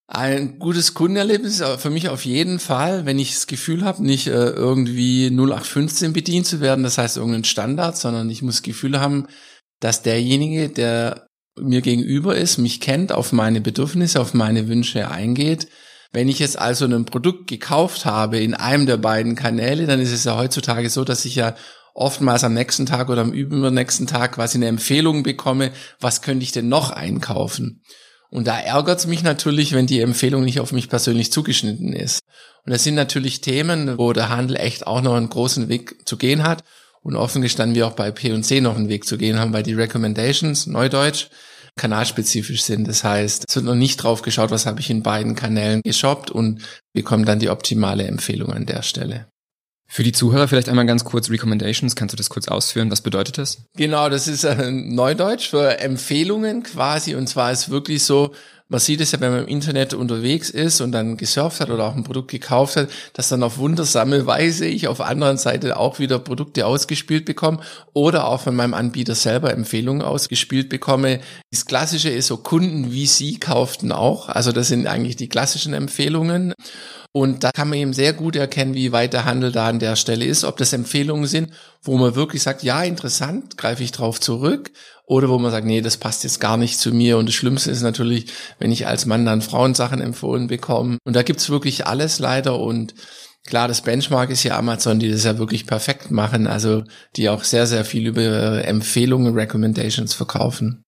Ein 0.07 0.59
gutes 0.59 0.93
Kundenerlebnis 0.93 1.61
ist 1.61 1.81
für 1.81 1.89
mich 1.89 2.09
auf 2.09 2.25
jeden 2.25 2.59
Fall, 2.59 3.05
wenn 3.05 3.17
ich 3.17 3.31
das 3.31 3.47
Gefühl 3.47 3.85
habe, 3.85 4.05
nicht 4.05 4.27
äh, 4.27 4.49
irgendwie 4.49 5.27
0815 5.27 6.11
bedient 6.11 6.45
zu 6.45 6.59
werden, 6.59 6.83
das 6.83 6.97
heißt 6.97 7.17
irgendein 7.17 7.45
Standard, 7.45 7.97
sondern 7.97 8.29
ich 8.29 8.41
muss 8.41 8.55
das 8.55 8.63
Gefühl 8.63 8.99
haben, 8.99 9.27
dass 9.83 10.01
derjenige, 10.01 10.69
der 10.69 11.27
mir 11.59 11.81
gegenüber 11.81 12.37
ist, 12.37 12.57
mich 12.57 12.79
kennt, 12.79 13.11
auf 13.11 13.33
meine 13.33 13.59
Bedürfnisse, 13.59 14.21
auf 14.21 14.33
meine 14.33 14.69
Wünsche 14.69 15.11
eingeht. 15.11 15.67
Wenn 16.13 16.29
ich 16.29 16.39
jetzt 16.39 16.57
also 16.57 16.85
ein 16.85 17.05
Produkt 17.05 17.47
gekauft 17.47 18.05
habe 18.05 18.39
in 18.39 18.53
einem 18.53 18.85
der 18.85 18.95
beiden 18.95 19.35
Kanäle, 19.35 19.85
dann 19.85 19.99
ist 19.99 20.13
es 20.13 20.23
ja 20.23 20.37
heutzutage 20.37 20.89
so, 20.89 21.03
dass 21.03 21.25
ich 21.25 21.35
ja 21.35 21.55
oftmals 21.93 22.45
am 22.45 22.53
nächsten 22.53 22.85
Tag 22.85 23.09
oder 23.09 23.21
am 23.21 23.33
übernächsten 23.33 24.07
Tag 24.07 24.35
quasi 24.35 24.57
eine 24.57 24.67
Empfehlung 24.67 25.21
bekomme, 25.21 25.71
was 25.99 26.21
könnte 26.21 26.43
ich 26.43 26.53
denn 26.53 26.69
noch 26.69 26.91
einkaufen? 26.91 27.81
Und 28.29 28.47
da 28.47 28.57
ärgert 28.57 28.99
es 28.99 29.05
mich 29.05 29.21
natürlich, 29.21 29.73
wenn 29.73 29.85
die 29.85 29.99
Empfehlung 29.99 30.43
nicht 30.43 30.61
auf 30.61 30.71
mich 30.71 30.89
persönlich 30.89 31.31
zugeschnitten 31.31 31.91
ist. 31.93 32.21
Und 32.65 32.71
das 32.71 32.83
sind 32.83 32.95
natürlich 32.95 33.41
Themen, 33.41 33.97
wo 33.97 34.13
der 34.13 34.29
Handel 34.29 34.55
echt 34.55 34.87
auch 34.87 35.01
noch 35.01 35.15
einen 35.15 35.29
großen 35.29 35.67
Weg 35.67 36.07
zu 36.07 36.17
gehen 36.17 36.43
hat. 36.43 36.63
Und 37.03 37.15
offen 37.15 37.41
gestanden 37.41 37.75
wir 37.75 37.85
auch 37.85 37.93
bei 37.93 38.11
P&C 38.11 38.61
noch 38.61 38.75
einen 38.75 38.89
Weg 38.89 39.05
zu 39.05 39.17
gehen 39.17 39.37
haben, 39.37 39.53
weil 39.53 39.63
die 39.63 39.73
Recommendations, 39.73 40.67
Neudeutsch, 40.67 41.27
kanalspezifisch 41.75 42.63
sind. 42.63 42.87
Das 42.87 43.03
heißt, 43.03 43.45
es 43.47 43.55
wird 43.55 43.65
noch 43.65 43.75
nicht 43.75 43.97
drauf 43.97 44.21
geschaut, 44.21 44.51
was 44.51 44.65
habe 44.65 44.79
ich 44.79 44.89
in 44.89 45.03
beiden 45.03 45.35
Kanälen 45.35 45.81
geshoppt 45.83 46.31
und 46.31 46.61
bekommen 46.93 47.25
dann 47.25 47.39
die 47.39 47.49
optimale 47.49 48.05
Empfehlung 48.05 48.53
an 48.53 48.65
der 48.65 48.83
Stelle. 48.83 49.27
Für 49.87 50.03
die 50.03 50.11
Zuhörer 50.11 50.47
vielleicht 50.47 50.69
einmal 50.69 50.85
ganz 50.85 51.03
kurz 51.03 51.29
Recommendations. 51.29 51.95
Kannst 51.95 52.13
du 52.13 52.17
das 52.17 52.29
kurz 52.29 52.47
ausführen? 52.47 52.89
Was 52.89 53.01
bedeutet 53.01 53.37
das? 53.37 53.65
Genau, 53.75 54.09
das 54.09 54.27
ist 54.27 54.43
äh, 54.43 54.71
Neudeutsch 54.71 55.49
für 55.49 55.79
Empfehlungen 55.79 56.63
quasi. 56.63 57.15
Und 57.15 57.27
zwar 57.27 57.51
ist 57.51 57.69
wirklich 57.69 58.03
so, 58.03 58.33
man 58.73 58.79
sieht 58.79 59.01
es 59.01 59.11
ja, 59.11 59.21
wenn 59.21 59.31
man 59.31 59.41
im 59.41 59.47
Internet 59.47 59.93
unterwegs 59.93 60.49
ist 60.49 60.81
und 60.81 60.91
dann 60.93 61.15
gesurft 61.15 61.61
hat 61.61 61.69
oder 61.69 61.85
auch 61.85 61.95
ein 61.95 62.03
Produkt 62.03 62.31
gekauft 62.31 62.75
hat, 62.75 62.89
dass 63.13 63.29
dann 63.29 63.43
auf 63.43 63.59
wundersame 63.59 64.25
Weise 64.25 64.65
ich 64.65 64.87
auf 64.87 64.99
anderen 64.99 65.37
Seite 65.37 65.77
auch 65.77 65.99
wieder 65.99 66.17
Produkte 66.17 66.65
ausgespielt 66.65 67.25
bekomme 67.25 67.59
oder 67.93 68.25
auch 68.25 68.41
von 68.41 68.55
meinem 68.55 68.73
Anbieter 68.73 69.13
selber 69.13 69.53
Empfehlungen 69.53 70.01
ausgespielt 70.01 70.69
bekomme. 70.69 71.19
Das 71.51 71.67
Klassische 71.67 72.09
ist 72.09 72.25
so 72.25 72.37
Kunden 72.37 72.91
wie 72.91 73.05
Sie 73.05 73.39
kauften 73.39 73.91
auch. 73.91 74.27
Also 74.27 74.51
das 74.51 74.69
sind 74.69 74.87
eigentlich 74.87 75.17
die 75.17 75.29
klassischen 75.29 75.75
Empfehlungen. 75.75 76.55
Und 77.11 77.43
da 77.43 77.51
kann 77.51 77.69
man 77.69 77.77
eben 77.77 77.93
sehr 77.93 78.13
gut 78.13 78.35
erkennen, 78.35 78.73
wie 78.73 78.91
weit 78.91 79.13
der 79.13 79.25
Handel 79.25 79.51
da 79.51 79.67
an 79.67 79.77
der 79.77 79.95
Stelle 79.95 80.25
ist, 80.25 80.43
ob 80.43 80.57
das 80.57 80.73
Empfehlungen 80.73 81.27
sind, 81.27 81.53
wo 81.83 81.95
man 81.95 82.15
wirklich 82.15 82.41
sagt, 82.41 82.63
ja, 82.63 82.81
interessant, 82.81 83.55
greife 83.55 83.83
ich 83.83 83.91
drauf 83.91 84.19
zurück, 84.19 84.71
oder 85.13 85.29
wo 85.29 85.37
man 85.37 85.51
sagt, 85.51 85.67
nee, 85.67 85.81
das 85.81 85.97
passt 85.97 86.23
jetzt 86.23 86.39
gar 86.39 86.57
nicht 86.57 86.79
zu 86.79 86.91
mir. 86.91 87.19
Und 87.19 87.27
das 87.27 87.35
Schlimmste 87.35 87.69
ist 87.69 87.83
natürlich, 87.83 88.25
wenn 88.57 88.71
ich 88.71 88.87
als 88.87 89.05
Mann 89.05 89.25
dann 89.25 89.43
Frauensachen 89.43 90.01
empfohlen 90.01 90.47
bekomme. 90.47 90.97
Und 91.05 91.15
da 91.15 91.21
gibt's 91.21 91.49
wirklich 91.49 91.85
alles 91.85 92.19
leider 92.19 92.59
und 92.59 92.95
Klar, 93.45 93.67
das 93.67 93.81
Benchmark 93.81 94.29
ist 94.29 94.43
ja 94.43 94.57
Amazon, 94.57 94.99
die 94.99 95.11
das 95.11 95.25
ja 95.25 95.37
wirklich 95.37 95.67
perfekt 95.67 96.11
machen, 96.11 96.47
also 96.47 96.85
die 97.17 97.27
auch 97.27 97.43
sehr, 97.43 97.67
sehr 97.67 97.83
viel 97.83 98.07
über 98.07 98.63
Empfehlungen, 98.63 99.33
Recommendations 99.33 100.13
verkaufen. 100.13 100.81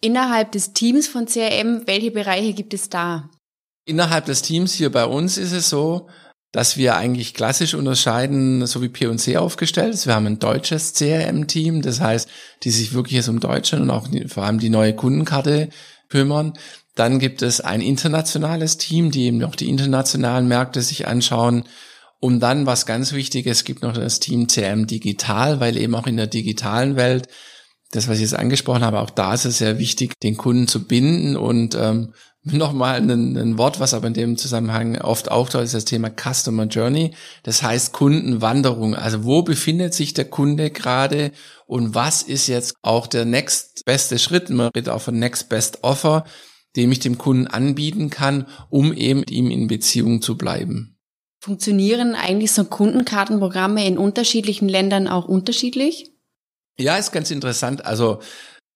Innerhalb 0.00 0.50
des 0.52 0.72
Teams 0.72 1.06
von 1.06 1.26
CRM, 1.26 1.82
welche 1.84 2.10
Bereiche 2.10 2.54
gibt 2.54 2.72
es 2.72 2.88
da? 2.88 3.28
Innerhalb 3.84 4.24
des 4.24 4.40
Teams 4.40 4.72
hier 4.72 4.90
bei 4.90 5.04
uns 5.04 5.36
ist 5.36 5.52
es 5.52 5.68
so, 5.68 6.08
dass 6.52 6.76
wir 6.76 6.96
eigentlich 6.96 7.34
klassisch 7.34 7.74
unterscheiden, 7.74 8.66
so 8.66 8.82
wie 8.82 8.88
P&C 8.88 9.36
aufgestellt 9.36 9.94
ist. 9.94 10.06
Wir 10.06 10.14
haben 10.14 10.26
ein 10.26 10.40
deutsches 10.40 10.94
CRM-Team, 10.94 11.82
das 11.82 12.00
heißt, 12.00 12.28
die 12.64 12.70
sich 12.70 12.92
wirklich 12.92 13.16
jetzt 13.16 13.28
um 13.28 13.40
Deutschland 13.40 13.84
und 13.84 13.90
auch 13.90 14.08
vor 14.26 14.44
allem 14.44 14.58
die 14.58 14.70
neue 14.70 14.94
Kundenkarte 14.94 15.68
kümmern. 16.08 16.54
Dann 16.96 17.20
gibt 17.20 17.42
es 17.42 17.60
ein 17.60 17.80
internationales 17.80 18.78
Team, 18.78 19.12
die 19.12 19.26
eben 19.26 19.38
noch 19.38 19.54
die 19.54 19.68
internationalen 19.68 20.48
Märkte 20.48 20.82
sich 20.82 21.06
anschauen. 21.06 21.64
Und 22.18 22.40
dann, 22.40 22.66
was 22.66 22.84
ganz 22.84 23.12
wichtig 23.12 23.46
ist, 23.46 23.64
gibt 23.64 23.82
noch 23.82 23.94
das 23.94 24.18
Team 24.18 24.48
CRM 24.48 24.86
Digital, 24.86 25.60
weil 25.60 25.76
eben 25.76 25.94
auch 25.94 26.06
in 26.06 26.16
der 26.16 26.26
digitalen 26.26 26.96
Welt, 26.96 27.28
das, 27.92 28.08
was 28.08 28.16
ich 28.16 28.22
jetzt 28.22 28.34
angesprochen 28.34 28.84
habe, 28.84 29.00
auch 29.00 29.10
da 29.10 29.34
ist 29.34 29.44
es 29.44 29.58
sehr 29.58 29.78
wichtig, 29.78 30.12
den 30.22 30.36
Kunden 30.36 30.68
zu 30.68 30.86
binden 30.86 31.36
und 31.36 31.74
ähm, 31.74 32.12
Nochmal 32.44 32.96
ein, 32.96 33.36
ein 33.36 33.58
Wort, 33.58 33.80
was 33.80 33.92
aber 33.92 34.06
in 34.06 34.14
dem 34.14 34.36
Zusammenhang 34.38 34.98
oft 34.98 35.30
auftaucht, 35.30 35.64
ist 35.64 35.74
das 35.74 35.84
Thema 35.84 36.10
Customer 36.10 36.64
Journey. 36.64 37.12
Das 37.42 37.62
heißt 37.62 37.92
Kundenwanderung. 37.92 38.94
Also 38.94 39.24
wo 39.24 39.42
befindet 39.42 39.92
sich 39.92 40.14
der 40.14 40.24
Kunde 40.24 40.70
gerade 40.70 41.32
und 41.66 41.94
was 41.94 42.22
ist 42.22 42.46
jetzt 42.46 42.74
auch 42.80 43.06
der 43.06 43.26
next 43.26 43.84
beste 43.84 44.18
Schritt? 44.18 44.48
Man 44.48 44.70
redet 44.74 44.88
auch 44.88 45.02
von 45.02 45.18
next 45.18 45.50
best 45.50 45.84
offer, 45.84 46.24
dem 46.76 46.90
ich 46.92 47.00
dem 47.00 47.18
Kunden 47.18 47.46
anbieten 47.46 48.08
kann, 48.08 48.46
um 48.70 48.94
eben 48.94 49.20
mit 49.20 49.30
ihm 49.30 49.50
in 49.50 49.66
Beziehung 49.66 50.22
zu 50.22 50.38
bleiben. 50.38 50.96
Funktionieren 51.42 52.14
eigentlich 52.14 52.52
so 52.52 52.64
Kundenkartenprogramme 52.64 53.86
in 53.86 53.98
unterschiedlichen 53.98 54.68
Ländern 54.68 55.08
auch 55.08 55.26
unterschiedlich? 55.26 56.12
Ja, 56.78 56.96
ist 56.96 57.12
ganz 57.12 57.30
interessant. 57.30 57.84
Also 57.84 58.20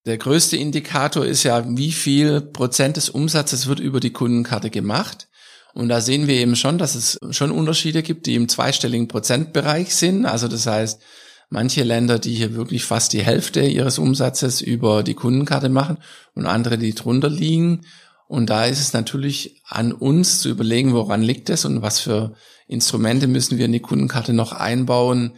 der 0.06 0.18
größte 0.18 0.56
Indikator 0.56 1.24
ist 1.24 1.44
ja, 1.44 1.64
wie 1.76 1.92
viel 1.92 2.40
Prozent 2.40 2.96
des 2.96 3.08
Umsatzes 3.08 3.66
wird 3.66 3.80
über 3.80 4.00
die 4.00 4.12
Kundenkarte 4.12 4.70
gemacht. 4.70 5.28
Und 5.72 5.88
da 5.88 6.00
sehen 6.00 6.28
wir 6.28 6.34
eben 6.34 6.56
schon, 6.56 6.78
dass 6.78 6.94
es 6.94 7.18
schon 7.30 7.50
Unterschiede 7.50 8.02
gibt, 8.02 8.26
die 8.26 8.34
im 8.34 8.48
zweistelligen 8.48 9.08
Prozentbereich 9.08 9.94
sind. 9.94 10.26
Also 10.26 10.46
das 10.46 10.66
heißt, 10.66 11.00
manche 11.48 11.82
Länder, 11.82 12.18
die 12.18 12.34
hier 12.34 12.54
wirklich 12.54 12.84
fast 12.84 13.12
die 13.12 13.22
Hälfte 13.22 13.62
ihres 13.62 13.98
Umsatzes 13.98 14.60
über 14.60 15.02
die 15.02 15.14
Kundenkarte 15.14 15.68
machen 15.68 15.98
und 16.34 16.46
andere, 16.46 16.78
die 16.78 16.94
drunter 16.94 17.30
liegen. 17.30 17.86
Und 18.28 18.50
da 18.50 18.66
ist 18.66 18.80
es 18.80 18.92
natürlich 18.92 19.62
an 19.66 19.92
uns 19.92 20.40
zu 20.40 20.48
überlegen, 20.48 20.92
woran 20.92 21.22
liegt 21.22 21.50
es 21.50 21.64
und 21.64 21.82
was 21.82 22.00
für 22.00 22.34
Instrumente 22.68 23.26
müssen 23.26 23.58
wir 23.58 23.66
in 23.66 23.72
die 23.72 23.80
Kundenkarte 23.80 24.32
noch 24.32 24.52
einbauen, 24.52 25.32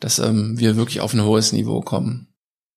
dass 0.00 0.18
ähm, 0.18 0.58
wir 0.58 0.76
wirklich 0.76 1.00
auf 1.00 1.12
ein 1.12 1.24
hohes 1.24 1.52
Niveau 1.52 1.80
kommen. 1.80 2.31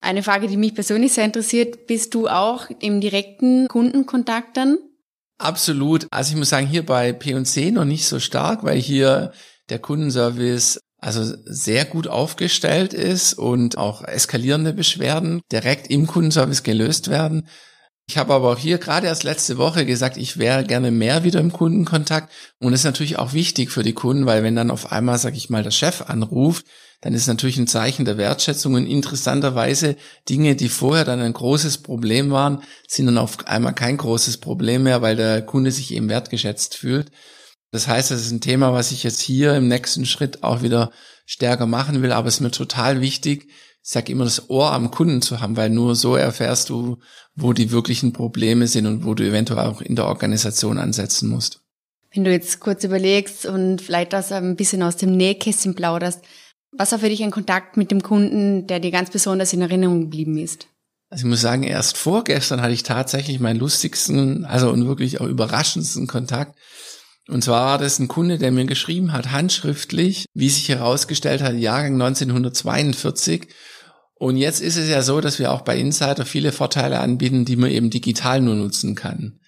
Eine 0.05 0.21
Frage, 0.21 0.47
die 0.47 0.55
mich 0.55 0.75
persönlich 0.75 1.13
sehr 1.13 1.25
interessiert, 1.25 1.87
bist 1.87 2.13
du 2.13 2.27
auch 2.27 2.67
im 2.79 3.01
direkten 3.01 3.67
Kundenkontakt 3.67 4.55
dann? 4.55 4.77
Absolut. 5.39 6.05
Also 6.11 6.29
ich 6.29 6.37
muss 6.37 6.49
sagen, 6.49 6.67
hier 6.67 6.85
bei 6.85 7.11
P&C 7.11 7.71
noch 7.71 7.85
nicht 7.85 8.05
so 8.05 8.19
stark, 8.19 8.63
weil 8.63 8.77
hier 8.77 9.31
der 9.69 9.79
Kundenservice 9.79 10.79
also 10.99 11.35
sehr 11.45 11.85
gut 11.85 12.07
aufgestellt 12.07 12.93
ist 12.93 13.33
und 13.33 13.79
auch 13.79 14.03
eskalierende 14.03 14.73
Beschwerden 14.73 15.41
direkt 15.51 15.89
im 15.89 16.05
Kundenservice 16.05 16.61
gelöst 16.61 17.09
werden. 17.09 17.47
Ich 18.07 18.19
habe 18.19 18.35
aber 18.35 18.51
auch 18.51 18.59
hier 18.59 18.77
gerade 18.77 19.07
erst 19.07 19.23
letzte 19.23 19.57
Woche 19.57 19.87
gesagt, 19.87 20.17
ich 20.17 20.37
wäre 20.37 20.65
gerne 20.65 20.91
mehr 20.91 21.23
wieder 21.23 21.39
im 21.39 21.51
Kundenkontakt. 21.51 22.31
Und 22.59 22.73
das 22.73 22.81
ist 22.81 22.85
natürlich 22.85 23.17
auch 23.17 23.33
wichtig 23.33 23.71
für 23.71 23.81
die 23.81 23.93
Kunden, 23.93 24.27
weil 24.27 24.43
wenn 24.43 24.55
dann 24.55 24.69
auf 24.69 24.91
einmal, 24.91 25.17
sag 25.17 25.35
ich 25.35 25.49
mal, 25.49 25.63
der 25.63 25.71
Chef 25.71 26.03
anruft, 26.03 26.67
dann 27.01 27.13
ist 27.13 27.27
natürlich 27.27 27.57
ein 27.57 27.67
Zeichen 27.67 28.05
der 28.05 28.17
Wertschätzung 28.17 28.73
und 28.73 28.87
interessanterweise 28.87 29.95
Dinge, 30.27 30.55
die 30.55 30.69
vorher 30.69 31.05
dann 31.05 31.19
ein 31.19 31.33
großes 31.33 31.79
Problem 31.79 32.31
waren, 32.31 32.63
sind 32.87 33.05
dann 33.05 33.17
auf 33.17 33.47
einmal 33.47 33.73
kein 33.73 33.97
großes 33.97 34.37
Problem 34.37 34.83
mehr, 34.83 35.01
weil 35.01 35.15
der 35.15 35.41
Kunde 35.41 35.71
sich 35.71 35.93
eben 35.93 36.09
wertgeschätzt 36.09 36.75
fühlt. 36.75 37.11
Das 37.71 37.87
heißt, 37.87 38.11
das 38.11 38.21
ist 38.21 38.31
ein 38.31 38.41
Thema, 38.41 38.73
was 38.73 38.91
ich 38.91 39.03
jetzt 39.03 39.19
hier 39.21 39.55
im 39.55 39.67
nächsten 39.67 40.05
Schritt 40.05 40.43
auch 40.43 40.61
wieder 40.61 40.91
stärker 41.25 41.65
machen 41.65 42.01
will, 42.01 42.11
aber 42.11 42.27
es 42.27 42.35
ist 42.35 42.41
mir 42.41 42.51
total 42.51 43.01
wichtig, 43.01 43.47
ich 43.85 43.91
sage 43.91 44.11
immer, 44.11 44.23
das 44.23 44.49
Ohr 44.49 44.71
am 44.71 44.89
Kunden 44.89 45.21
zu 45.21 45.41
haben, 45.41 45.57
weil 45.57 45.69
nur 45.69 45.93
so 45.93 46.15
erfährst 46.15 46.69
du, 46.69 46.97
wo 47.35 47.53
die 47.53 47.69
wirklichen 47.69 48.13
Probleme 48.13 48.67
sind 48.67 48.87
und 48.87 49.05
wo 49.05 49.13
du 49.13 49.23
eventuell 49.23 49.59
auch 49.59 49.79
in 49.79 49.95
der 49.95 50.07
Organisation 50.07 50.79
ansetzen 50.79 51.29
musst. 51.29 51.61
Wenn 52.11 52.23
du 52.23 52.31
jetzt 52.31 52.59
kurz 52.61 52.83
überlegst 52.83 53.45
und 53.45 53.81
vielleicht 53.81 54.13
das 54.13 54.31
ein 54.31 54.55
bisschen 54.55 54.81
aus 54.81 54.95
dem 54.95 55.15
Nähkästchen 55.15 55.75
plauderst, 55.75 56.21
was 56.77 56.91
war 56.91 56.99
für 56.99 57.09
dich 57.09 57.23
ein 57.23 57.31
Kontakt 57.31 57.77
mit 57.77 57.91
dem 57.91 58.01
Kunden, 58.01 58.67
der 58.67 58.79
dir 58.79 58.91
ganz 58.91 59.09
besonders 59.09 59.53
in 59.53 59.61
Erinnerung 59.61 60.01
geblieben 60.01 60.37
ist? 60.37 60.67
Also 61.09 61.25
ich 61.25 61.29
muss 61.29 61.41
sagen, 61.41 61.63
erst 61.63 61.97
vorgestern 61.97 62.61
hatte 62.61 62.73
ich 62.73 62.83
tatsächlich 62.83 63.39
meinen 63.39 63.59
lustigsten, 63.59 64.45
also 64.45 64.69
und 64.69 64.87
wirklich 64.87 65.21
auch 65.21 65.27
überraschendsten 65.27 66.07
Kontakt. 66.07 66.57
Und 67.27 67.43
zwar 67.43 67.65
war 67.65 67.77
das 67.77 67.99
ein 67.99 68.07
Kunde, 68.07 68.37
der 68.37 68.51
mir 68.51 68.65
geschrieben 68.65 69.13
hat, 69.13 69.31
handschriftlich, 69.31 70.25
wie 70.33 70.49
sich 70.49 70.69
herausgestellt 70.69 71.41
hat, 71.41 71.55
Jahrgang 71.55 71.93
1942 71.93 73.47
und 74.17 74.37
jetzt 74.37 74.61
ist 74.61 74.77
es 74.77 74.89
ja 74.89 75.01
so, 75.01 75.19
dass 75.19 75.39
wir 75.39 75.51
auch 75.51 75.61
bei 75.61 75.77
Insider 75.77 76.25
viele 76.25 76.51
Vorteile 76.51 76.99
anbieten, 76.99 77.45
die 77.45 77.57
man 77.57 77.69
eben 77.69 77.89
digital 77.89 78.41
nur 78.41 78.55
nutzen 78.55 78.95
kann. 78.95 79.39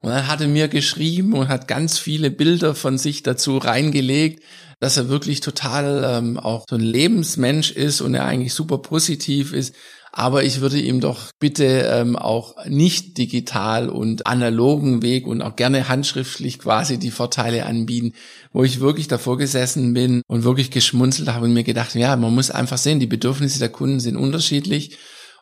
Und 0.00 0.10
dann 0.10 0.26
hat 0.26 0.40
er 0.40 0.48
mir 0.48 0.68
geschrieben 0.68 1.34
und 1.34 1.48
hat 1.48 1.68
ganz 1.68 1.98
viele 1.98 2.30
Bilder 2.30 2.74
von 2.74 2.96
sich 2.96 3.22
dazu 3.22 3.58
reingelegt, 3.58 4.42
dass 4.80 4.96
er 4.96 5.08
wirklich 5.08 5.40
total 5.40 6.02
ähm, 6.04 6.38
auch 6.38 6.64
so 6.68 6.76
ein 6.76 6.82
Lebensmensch 6.82 7.70
ist 7.70 8.00
und 8.00 8.14
er 8.14 8.26
eigentlich 8.26 8.54
super 8.54 8.78
positiv 8.78 9.52
ist, 9.52 9.74
aber 10.12 10.44
ich 10.44 10.60
würde 10.62 10.80
ihm 10.80 11.00
doch 11.00 11.30
bitte 11.38 11.64
ähm, 11.92 12.16
auch 12.16 12.64
nicht 12.66 13.18
digital 13.18 13.90
und 13.90 14.26
analogen 14.26 15.02
Weg 15.02 15.26
und 15.26 15.42
auch 15.42 15.56
gerne 15.56 15.88
handschriftlich 15.88 16.58
quasi 16.58 16.98
die 16.98 17.10
Vorteile 17.10 17.66
anbieten, 17.66 18.14
wo 18.50 18.64
ich 18.64 18.80
wirklich 18.80 19.08
davor 19.08 19.36
gesessen 19.36 19.92
bin 19.92 20.22
und 20.26 20.42
wirklich 20.42 20.70
geschmunzelt 20.70 21.28
habe 21.28 21.44
und 21.44 21.52
mir 21.52 21.64
gedacht, 21.64 21.94
ja, 21.94 22.16
man 22.16 22.34
muss 22.34 22.50
einfach 22.50 22.78
sehen, 22.78 22.98
die 22.98 23.06
Bedürfnisse 23.06 23.58
der 23.58 23.68
Kunden 23.68 24.00
sind 24.00 24.16
unterschiedlich 24.16 24.96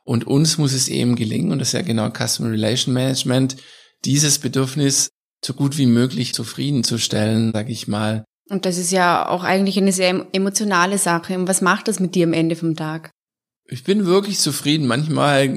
und 0.04 0.26
uns 0.26 0.58
muss 0.58 0.72
es 0.72 0.88
eben 0.88 1.14
gelingen, 1.16 1.52
und 1.52 1.60
das 1.60 1.68
ist 1.68 1.74
ja 1.74 1.82
genau 1.82 2.10
Customer 2.10 2.50
Relation 2.50 2.94
Management, 2.94 3.56
dieses 4.04 4.40
Bedürfnis 4.40 5.10
so 5.44 5.54
gut 5.54 5.78
wie 5.78 5.86
möglich 5.86 6.34
zufriedenzustellen, 6.34 7.52
sage 7.52 7.72
ich 7.72 7.86
mal. 7.86 8.24
Und 8.50 8.66
das 8.66 8.76
ist 8.76 8.92
ja 8.92 9.28
auch 9.28 9.42
eigentlich 9.42 9.78
eine 9.78 9.92
sehr 9.92 10.26
emotionale 10.32 10.98
Sache. 10.98 11.38
Und 11.38 11.48
was 11.48 11.62
macht 11.62 11.88
das 11.88 12.00
mit 12.00 12.14
dir 12.14 12.26
am 12.26 12.32
Ende 12.32 12.56
vom 12.56 12.76
Tag? 12.76 13.10
Ich 13.66 13.84
bin 13.84 14.04
wirklich 14.04 14.38
zufrieden. 14.38 14.86
Manchmal 14.86 15.48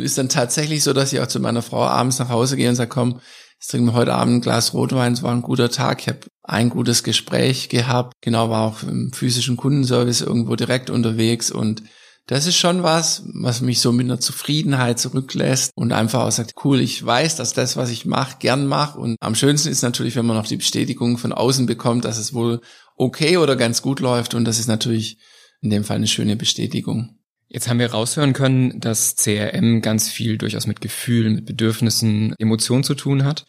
ist 0.00 0.18
dann 0.18 0.28
tatsächlich 0.28 0.84
so, 0.84 0.92
dass 0.92 1.12
ich 1.12 1.20
auch 1.20 1.26
zu 1.26 1.40
meiner 1.40 1.62
Frau 1.62 1.82
abends 1.82 2.18
nach 2.20 2.28
Hause 2.28 2.56
gehe 2.56 2.68
und 2.68 2.76
sage, 2.76 2.90
komm, 2.90 3.20
jetzt 3.58 3.72
trinken 3.72 3.88
wir 3.88 3.94
heute 3.94 4.14
Abend 4.14 4.36
ein 4.36 4.40
Glas 4.40 4.72
Rotwein. 4.72 5.14
Es 5.14 5.24
war 5.24 5.32
ein 5.32 5.42
guter 5.42 5.68
Tag. 5.68 6.00
Ich 6.00 6.08
habe 6.08 6.20
ein 6.44 6.70
gutes 6.70 7.02
Gespräch 7.02 7.68
gehabt. 7.68 8.14
Genau, 8.20 8.50
war 8.50 8.68
auch 8.68 8.84
im 8.84 9.12
physischen 9.12 9.56
Kundenservice 9.56 10.20
irgendwo 10.20 10.54
direkt 10.54 10.90
unterwegs 10.90 11.50
und 11.50 11.82
das 12.30 12.46
ist 12.46 12.56
schon 12.56 12.84
was, 12.84 13.24
was 13.34 13.60
mich 13.60 13.80
so 13.80 13.90
mit 13.90 14.04
einer 14.04 14.20
Zufriedenheit 14.20 15.00
zurücklässt 15.00 15.72
und 15.74 15.90
einfach 15.90 16.20
auch 16.20 16.30
sagt, 16.30 16.54
cool, 16.64 16.80
ich 16.80 17.04
weiß, 17.04 17.34
dass 17.34 17.54
das, 17.54 17.76
was 17.76 17.90
ich 17.90 18.06
mache, 18.06 18.36
gern 18.38 18.68
mache. 18.68 19.00
Und 19.00 19.16
am 19.18 19.34
schönsten 19.34 19.68
ist 19.68 19.82
natürlich, 19.82 20.14
wenn 20.14 20.26
man 20.26 20.36
noch 20.36 20.46
die 20.46 20.58
Bestätigung 20.58 21.18
von 21.18 21.32
außen 21.32 21.66
bekommt, 21.66 22.04
dass 22.04 22.18
es 22.18 22.32
wohl 22.32 22.60
okay 22.94 23.36
oder 23.36 23.56
ganz 23.56 23.82
gut 23.82 23.98
läuft. 23.98 24.34
Und 24.34 24.44
das 24.44 24.60
ist 24.60 24.68
natürlich 24.68 25.18
in 25.60 25.70
dem 25.70 25.82
Fall 25.82 25.96
eine 25.96 26.06
schöne 26.06 26.36
Bestätigung. 26.36 27.18
Jetzt 27.48 27.68
haben 27.68 27.80
wir 27.80 27.90
raushören 27.90 28.32
können, 28.32 28.78
dass 28.78 29.16
CRM 29.16 29.82
ganz 29.82 30.08
viel 30.08 30.38
durchaus 30.38 30.68
mit 30.68 30.80
Gefühlen, 30.80 31.34
mit 31.34 31.46
Bedürfnissen, 31.46 32.36
Emotionen 32.38 32.84
zu 32.84 32.94
tun 32.94 33.24
hat. 33.24 33.44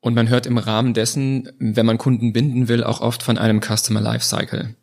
Und 0.00 0.14
man 0.14 0.28
hört 0.28 0.46
im 0.46 0.58
Rahmen 0.58 0.94
dessen, 0.94 1.48
wenn 1.60 1.86
man 1.86 1.96
Kunden 1.96 2.32
binden 2.32 2.66
will, 2.66 2.82
auch 2.82 3.02
oft 3.02 3.22
von 3.22 3.38
einem 3.38 3.60
Customer 3.60 4.00
Lifecycle. 4.00 4.74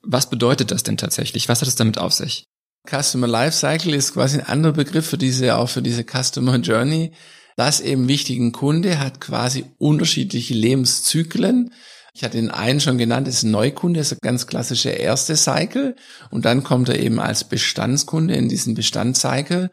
Was 0.00 0.30
bedeutet 0.30 0.70
das 0.70 0.82
denn 0.82 0.96
tatsächlich? 0.96 1.50
Was 1.50 1.60
hat 1.60 1.68
es 1.68 1.76
damit 1.76 1.98
auf 1.98 2.14
sich? 2.14 2.46
Customer 2.88 3.26
Lifecycle 3.26 3.94
ist 3.94 4.14
quasi 4.14 4.38
ein 4.38 4.46
anderer 4.46 4.72
Begriff 4.72 5.06
für 5.06 5.18
diese, 5.18 5.56
auch 5.56 5.68
für 5.68 5.82
diese 5.82 6.04
Customer 6.04 6.56
Journey. 6.56 7.12
Das 7.56 7.80
eben 7.80 8.08
wichtigen 8.08 8.52
Kunde 8.52 8.98
hat 8.98 9.20
quasi 9.20 9.64
unterschiedliche 9.78 10.54
Lebenszyklen 10.54 11.70
ich 12.16 12.22
hatte 12.22 12.36
den 12.36 12.50
einen 12.50 12.78
schon 12.78 12.96
genannt, 12.96 13.26
ist 13.26 13.42
ein 13.42 13.50
Neukunde, 13.50 13.98
ist 13.98 14.12
ein 14.12 14.18
ganz 14.22 14.46
klassische 14.46 14.90
erste 14.90 15.36
Cycle. 15.36 15.96
Und 16.30 16.44
dann 16.44 16.62
kommt 16.62 16.88
er 16.88 17.00
eben 17.00 17.18
als 17.18 17.42
Bestandskunde 17.42 18.36
in 18.36 18.48
diesen 18.48 18.74
Bestandscycle. 18.74 19.68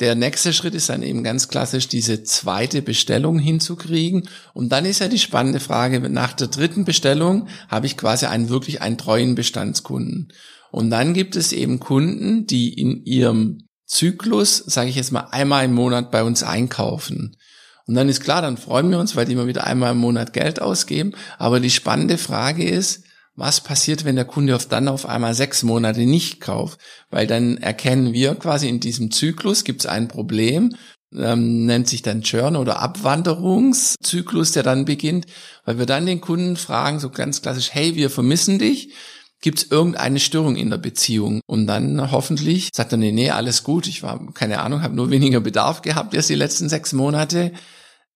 Der 0.00 0.14
nächste 0.14 0.54
Schritt 0.54 0.74
ist 0.74 0.88
dann 0.88 1.02
eben 1.02 1.22
ganz 1.22 1.48
klassisch, 1.48 1.86
diese 1.86 2.22
zweite 2.22 2.80
Bestellung 2.80 3.38
hinzukriegen. 3.38 4.26
Und 4.54 4.70
dann 4.70 4.86
ist 4.86 5.00
ja 5.00 5.08
die 5.08 5.18
spannende 5.18 5.60
Frage, 5.60 6.00
nach 6.08 6.32
der 6.32 6.48
dritten 6.48 6.86
Bestellung 6.86 7.46
habe 7.68 7.84
ich 7.84 7.98
quasi 7.98 8.24
einen 8.24 8.48
wirklich 8.48 8.80
einen 8.80 8.96
treuen 8.96 9.34
Bestandskunden. 9.34 10.32
Und 10.76 10.90
dann 10.90 11.14
gibt 11.14 11.36
es 11.36 11.52
eben 11.52 11.80
Kunden, 11.80 12.46
die 12.46 12.74
in 12.74 13.02
ihrem 13.06 13.66
Zyklus, 13.86 14.58
sage 14.58 14.90
ich 14.90 14.96
jetzt 14.96 15.10
mal, 15.10 15.28
einmal 15.30 15.64
im 15.64 15.72
Monat 15.72 16.10
bei 16.10 16.22
uns 16.22 16.42
einkaufen. 16.42 17.34
Und 17.86 17.94
dann 17.94 18.10
ist 18.10 18.20
klar, 18.20 18.42
dann 18.42 18.58
freuen 18.58 18.90
wir 18.90 18.98
uns, 18.98 19.16
weil 19.16 19.24
die 19.24 19.32
immer 19.32 19.46
wieder 19.46 19.66
einmal 19.66 19.92
im 19.92 19.98
Monat 19.98 20.34
Geld 20.34 20.60
ausgeben. 20.60 21.14
Aber 21.38 21.60
die 21.60 21.70
spannende 21.70 22.18
Frage 22.18 22.68
ist, 22.68 23.04
was 23.34 23.62
passiert, 23.62 24.04
wenn 24.04 24.16
der 24.16 24.26
Kunde 24.26 24.54
auf 24.54 24.66
dann 24.66 24.88
auf 24.88 25.06
einmal 25.06 25.32
sechs 25.32 25.62
Monate 25.62 26.00
nicht 26.00 26.42
kauft? 26.42 26.78
Weil 27.08 27.26
dann 27.26 27.56
erkennen 27.56 28.12
wir 28.12 28.34
quasi 28.34 28.68
in 28.68 28.78
diesem 28.78 29.10
Zyklus 29.10 29.64
gibt 29.64 29.80
es 29.80 29.86
ein 29.86 30.08
Problem, 30.08 30.76
ähm, 31.14 31.64
nennt 31.64 31.88
sich 31.88 32.02
dann 32.02 32.20
Churn 32.20 32.54
oder 32.54 32.80
Abwanderungszyklus, 32.80 34.52
der 34.52 34.62
dann 34.62 34.84
beginnt, 34.84 35.24
weil 35.64 35.78
wir 35.78 35.86
dann 35.86 36.04
den 36.04 36.20
Kunden 36.20 36.56
fragen, 36.56 37.00
so 37.00 37.08
ganz 37.08 37.40
klassisch, 37.40 37.70
hey, 37.72 37.94
wir 37.96 38.10
vermissen 38.10 38.58
dich. 38.58 38.90
Gibt 39.46 39.58
es 39.60 39.70
irgendeine 39.70 40.18
Störung 40.18 40.56
in 40.56 40.70
der 40.70 40.76
Beziehung? 40.78 41.40
Und 41.46 41.68
dann 41.68 42.10
hoffentlich 42.10 42.70
sagt 42.74 42.90
er, 42.90 42.98
nee, 42.98 43.12
nee, 43.12 43.30
alles 43.30 43.62
gut. 43.62 43.86
Ich 43.86 44.02
war, 44.02 44.32
keine 44.34 44.58
Ahnung, 44.58 44.82
habe 44.82 44.96
nur 44.96 45.10
weniger 45.12 45.38
Bedarf 45.38 45.82
gehabt 45.82 46.14
erst 46.14 46.30
die 46.30 46.34
letzten 46.34 46.68
sechs 46.68 46.92
Monate. 46.92 47.52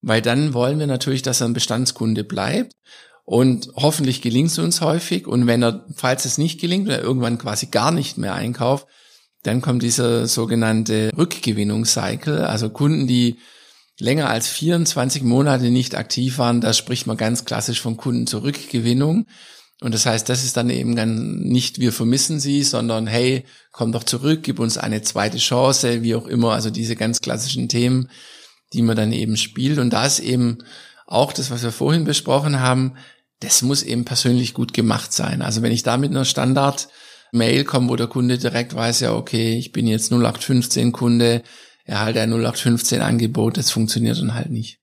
Weil 0.02 0.22
dann 0.22 0.54
wollen 0.54 0.80
wir 0.80 0.88
natürlich, 0.88 1.22
dass 1.22 1.40
er 1.40 1.46
ein 1.46 1.52
Bestandskunde 1.52 2.24
bleibt. 2.24 2.72
Und 3.24 3.68
hoffentlich 3.76 4.22
gelingt 4.22 4.50
es 4.50 4.58
uns 4.58 4.80
häufig. 4.80 5.28
Und 5.28 5.46
wenn 5.46 5.62
er, 5.62 5.86
falls 5.94 6.24
es 6.24 6.36
nicht 6.36 6.60
gelingt, 6.60 6.88
oder 6.88 7.00
irgendwann 7.00 7.38
quasi 7.38 7.66
gar 7.66 7.92
nicht 7.92 8.18
mehr 8.18 8.34
einkauft, 8.34 8.88
dann 9.44 9.60
kommt 9.60 9.84
dieser 9.84 10.26
sogenannte 10.26 11.12
Rückgewinnungscycle. 11.16 12.44
Also 12.44 12.70
Kunden, 12.70 13.06
die 13.06 13.38
länger 14.00 14.30
als 14.30 14.48
24 14.48 15.22
Monate 15.22 15.70
nicht 15.70 15.94
aktiv 15.94 16.38
waren, 16.38 16.60
da 16.60 16.72
spricht 16.72 17.06
man 17.06 17.16
ganz 17.16 17.44
klassisch 17.44 17.80
von 17.80 17.96
Kunden 17.96 18.26
zur 18.26 18.42
Rückgewinnung. 18.42 19.26
Und 19.82 19.94
das 19.94 20.04
heißt, 20.04 20.28
das 20.28 20.44
ist 20.44 20.56
dann 20.56 20.68
eben 20.68 20.94
dann 20.94 21.38
nicht 21.38 21.80
wir 21.80 21.92
vermissen 21.92 22.38
sie, 22.38 22.62
sondern 22.62 23.06
hey, 23.06 23.44
komm 23.72 23.92
doch 23.92 24.04
zurück, 24.04 24.40
gib 24.42 24.58
uns 24.58 24.76
eine 24.76 25.00
zweite 25.00 25.38
Chance, 25.38 26.02
wie 26.02 26.14
auch 26.14 26.26
immer. 26.26 26.52
Also 26.52 26.70
diese 26.70 26.96
ganz 26.96 27.20
klassischen 27.20 27.68
Themen, 27.68 28.10
die 28.74 28.82
man 28.82 28.96
dann 28.96 29.12
eben 29.12 29.38
spielt. 29.38 29.78
Und 29.78 29.90
da 29.90 30.04
ist 30.04 30.20
eben 30.20 30.58
auch 31.06 31.32
das, 31.32 31.50
was 31.50 31.62
wir 31.62 31.72
vorhin 31.72 32.04
besprochen 32.04 32.60
haben, 32.60 32.94
das 33.40 33.62
muss 33.62 33.82
eben 33.82 34.04
persönlich 34.04 34.52
gut 34.52 34.74
gemacht 34.74 35.14
sein. 35.14 35.40
Also 35.40 35.62
wenn 35.62 35.72
ich 35.72 35.82
da 35.82 35.96
mit 35.96 36.10
einer 36.10 36.26
Standard-Mail 36.26 37.64
komme, 37.64 37.88
wo 37.88 37.96
der 37.96 38.06
Kunde 38.06 38.36
direkt 38.36 38.74
weiß, 38.74 39.00
ja, 39.00 39.14
okay, 39.14 39.56
ich 39.58 39.72
bin 39.72 39.86
jetzt 39.86 40.12
0815 40.12 40.92
Kunde, 40.92 41.42
erhalte 41.84 42.20
ein 42.20 42.30
0815 42.30 43.00
Angebot, 43.00 43.56
das 43.56 43.70
funktioniert 43.70 44.18
dann 44.18 44.34
halt 44.34 44.50
nicht. 44.50 44.78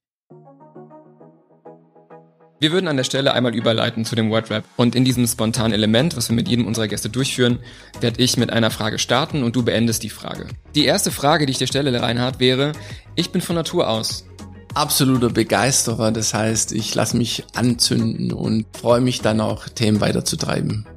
Wir 2.60 2.72
würden 2.72 2.88
an 2.88 2.98
der 2.98 3.04
Stelle 3.04 3.34
einmal 3.34 3.54
überleiten 3.54 4.04
zu 4.04 4.16
dem 4.16 4.32
WordRap. 4.32 4.64
Und 4.78 4.96
in 4.96 5.06
diesem 5.06 5.28
spontanen 5.28 5.74
Element, 5.74 6.18
was 6.18 6.30
wir 6.30 6.36
mit 6.36 6.48
jedem 6.48 6.66
unserer 6.66 6.88
Gäste 6.88 7.08
durchführen, 7.08 7.60
werde 8.02 8.22
ich 8.22 8.36
mit 8.38 8.52
einer 8.52 8.72
Frage 8.72 8.98
starten 8.98 9.44
und 9.44 9.56
du 9.56 9.64
beendest 9.64 10.02
die 10.02 10.10
Frage. 10.10 10.48
Die 10.74 10.86
erste 10.86 11.12
Frage, 11.12 11.46
die 11.46 11.52
ich 11.52 11.60
dir 11.60 11.68
stelle, 11.68 12.02
Reinhard, 12.02 12.40
wäre, 12.40 12.72
ich 13.14 13.32
bin 13.32 13.42
von 13.42 13.56
Natur 13.56 13.88
aus 13.88 14.26
absoluter 14.74 15.30
Begeisterer. 15.30 16.12
Das 16.12 16.34
heißt, 16.34 16.72
ich 16.72 16.96
lasse 16.96 17.16
mich 17.16 17.44
anzünden 17.54 18.34
und 18.34 18.66
freue 18.76 19.02
mich 19.02 19.22
dann 19.22 19.40
auch, 19.40 19.70
Themen 19.70 20.02
weiterzutreiben. 20.02 20.88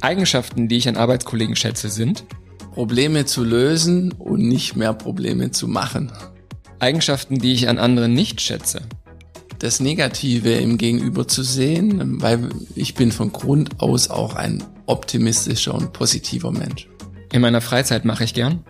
Eigenschaften, 0.00 0.68
die 0.68 0.76
ich 0.76 0.88
an 0.88 0.96
Arbeitskollegen 0.96 1.56
schätze, 1.56 1.88
sind 1.88 2.24
Probleme 2.74 3.24
zu 3.24 3.42
lösen 3.42 4.12
und 4.12 4.42
nicht 4.42 4.76
mehr 4.76 4.92
Probleme 4.92 5.50
zu 5.50 5.66
machen. 5.66 6.12
Eigenschaften, 6.78 7.40
die 7.40 7.54
ich 7.54 7.68
an 7.68 7.78
anderen 7.78 8.14
nicht 8.14 8.40
schätze. 8.40 8.82
Das 9.58 9.80
Negative 9.80 10.52
im 10.52 10.78
Gegenüber 10.78 11.26
zu 11.26 11.42
sehen, 11.42 12.22
weil 12.22 12.50
ich 12.76 12.94
bin 12.94 13.10
von 13.10 13.32
Grund 13.32 13.80
aus 13.80 14.08
auch 14.08 14.34
ein 14.34 14.62
optimistischer 14.86 15.74
und 15.74 15.92
positiver 15.92 16.52
Mensch. 16.52 16.88
In 17.32 17.40
meiner 17.40 17.60
Freizeit 17.60 18.04
mache 18.04 18.24
ich 18.24 18.34
gern. 18.34 18.64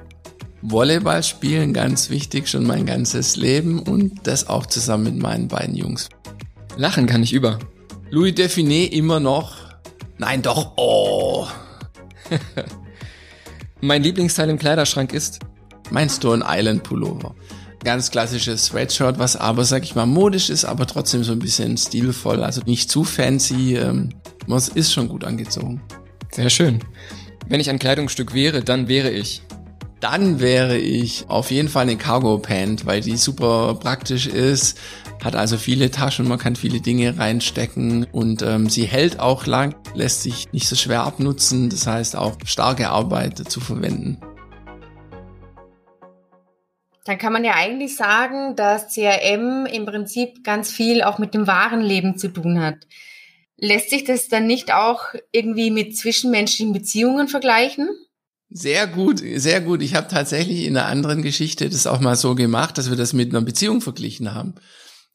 Volleyball 0.63 1.23
spielen, 1.23 1.73
ganz 1.73 2.11
wichtig, 2.11 2.49
schon 2.49 2.67
mein 2.67 2.87
ganzes 2.87 3.37
Leben 3.37 3.81
und 3.81 4.27
das 4.27 4.49
auch 4.49 4.67
zusammen 4.67 5.05
mit 5.05 5.23
meinen 5.23 5.49
beiden 5.49 5.77
Jungs. 5.77 6.09
Lachen 6.77 7.07
kann 7.07 7.23
ich 7.23 7.33
über. 7.33 7.59
Louis 8.11 8.35
Define 8.35 8.87
immer 8.87 9.21
noch. 9.21 9.57
Nein, 10.17 10.43
doch. 10.43 10.73
Oh. 10.77 11.47
mein 13.81 14.03
Lieblingsteil 14.03 14.49
im 14.49 14.59
Kleiderschrank 14.59 15.13
ist 15.13 15.41
mein 15.91 16.09
Stone 16.09 16.45
Island 16.47 16.83
Pullover. 16.83 17.35
Ganz 17.85 18.11
klassisches 18.11 18.67
Sweatshirt, 18.67 19.19
was 19.19 19.37
aber, 19.37 19.65
sag 19.65 19.85
ich 19.85 19.95
mal, 19.95 20.07
modisch 20.07 20.51
ist, 20.51 20.65
aber 20.65 20.87
trotzdem 20.87 21.23
so 21.23 21.33
ein 21.33 21.39
bisschen 21.39 21.77
stilvoll. 21.77 22.43
Also 22.43 22.61
nicht 22.67 22.91
zu 22.91 23.05
fancy. 23.05 23.77
Ähm, 23.77 24.11
man 24.47 24.63
ist 24.75 24.93
schon 24.93 25.09
gut 25.09 25.25
angezogen. 25.25 25.81
Sehr 26.33 26.51
schön. 26.51 26.81
Wenn 27.47 27.61
ich 27.61 27.71
ein 27.71 27.79
Kleidungsstück 27.79 28.35
wäre, 28.35 28.63
dann 28.63 28.89
wäre 28.89 29.11
ich 29.11 29.43
dann 30.01 30.39
wäre 30.41 30.79
ich 30.79 31.25
auf 31.29 31.51
jeden 31.51 31.69
Fall 31.69 31.83
eine 31.83 31.97
Cargo 31.97 32.39
Pant, 32.39 32.87
weil 32.87 33.01
die 33.01 33.17
super 33.17 33.75
praktisch 33.75 34.27
ist, 34.27 34.79
hat 35.23 35.35
also 35.35 35.57
viele 35.57 35.91
Taschen, 35.91 36.29
man 36.29 36.39
kann 36.39 36.55
viele 36.55 36.81
Dinge 36.81 37.19
reinstecken 37.19 38.07
und 38.13 38.43
ähm, 38.43 38.69
sie 38.69 38.85
hält 38.85 39.19
auch 39.19 39.47
lang, 39.47 39.75
lässt 39.95 40.23
sich 40.23 40.53
nicht 40.53 40.69
so 40.69 40.77
schwer 40.77 41.03
abnutzen, 41.03 41.69
das 41.69 41.87
heißt 41.87 42.15
auch 42.15 42.37
starke 42.45 42.91
Arbeit 42.91 43.51
zu 43.51 43.61
verwenden. 43.61 44.19
Dann 47.09 47.17
kann 47.17 47.33
man 47.33 47.43
ja 47.43 47.55
eigentlich 47.55 47.97
sagen, 47.97 48.55
dass 48.55 48.93
CRM 48.93 49.65
im 49.65 49.87
Prinzip 49.87 50.45
ganz 50.45 50.71
viel 50.71 51.03
auch 51.03 51.19
mit 51.19 51.33
dem 51.33 51.47
wahren 51.47 51.81
Leben 51.81 52.19
zu 52.19 52.29
tun 52.29 52.61
hat. 52.61 52.87
Lässt 53.57 53.89
sich 53.89 54.05
das 54.05 54.29
dann 54.29 54.47
nicht 54.47 54.75
auch 54.75 55.15
irgendwie 55.33 55.71
mit 55.71 55.97
zwischenmenschlichen 55.97 56.75
Beziehungen 56.75 57.29
vergleichen? 57.29 57.89
Sehr 58.51 58.87
gut, 58.87 59.23
sehr 59.37 59.63
gut. 59.63 59.81
Ich 59.81 59.95
habe 59.95 60.09
tatsächlich 60.09 60.67
in 60.67 60.77
einer 60.77 60.85
anderen 60.85 61.23
Geschichte 61.23 61.71
das 61.71 61.87
auch 61.87 62.01
mal 62.01 62.15
so 62.15 62.35
gemacht, 62.35 62.77
dass 62.77 62.91
wir 62.91 62.97
das 62.99 63.15
mit 63.15 63.31
einer 63.31 63.41
Beziehung 63.41 63.81
verglichen 63.81 64.35
haben. 64.35 64.57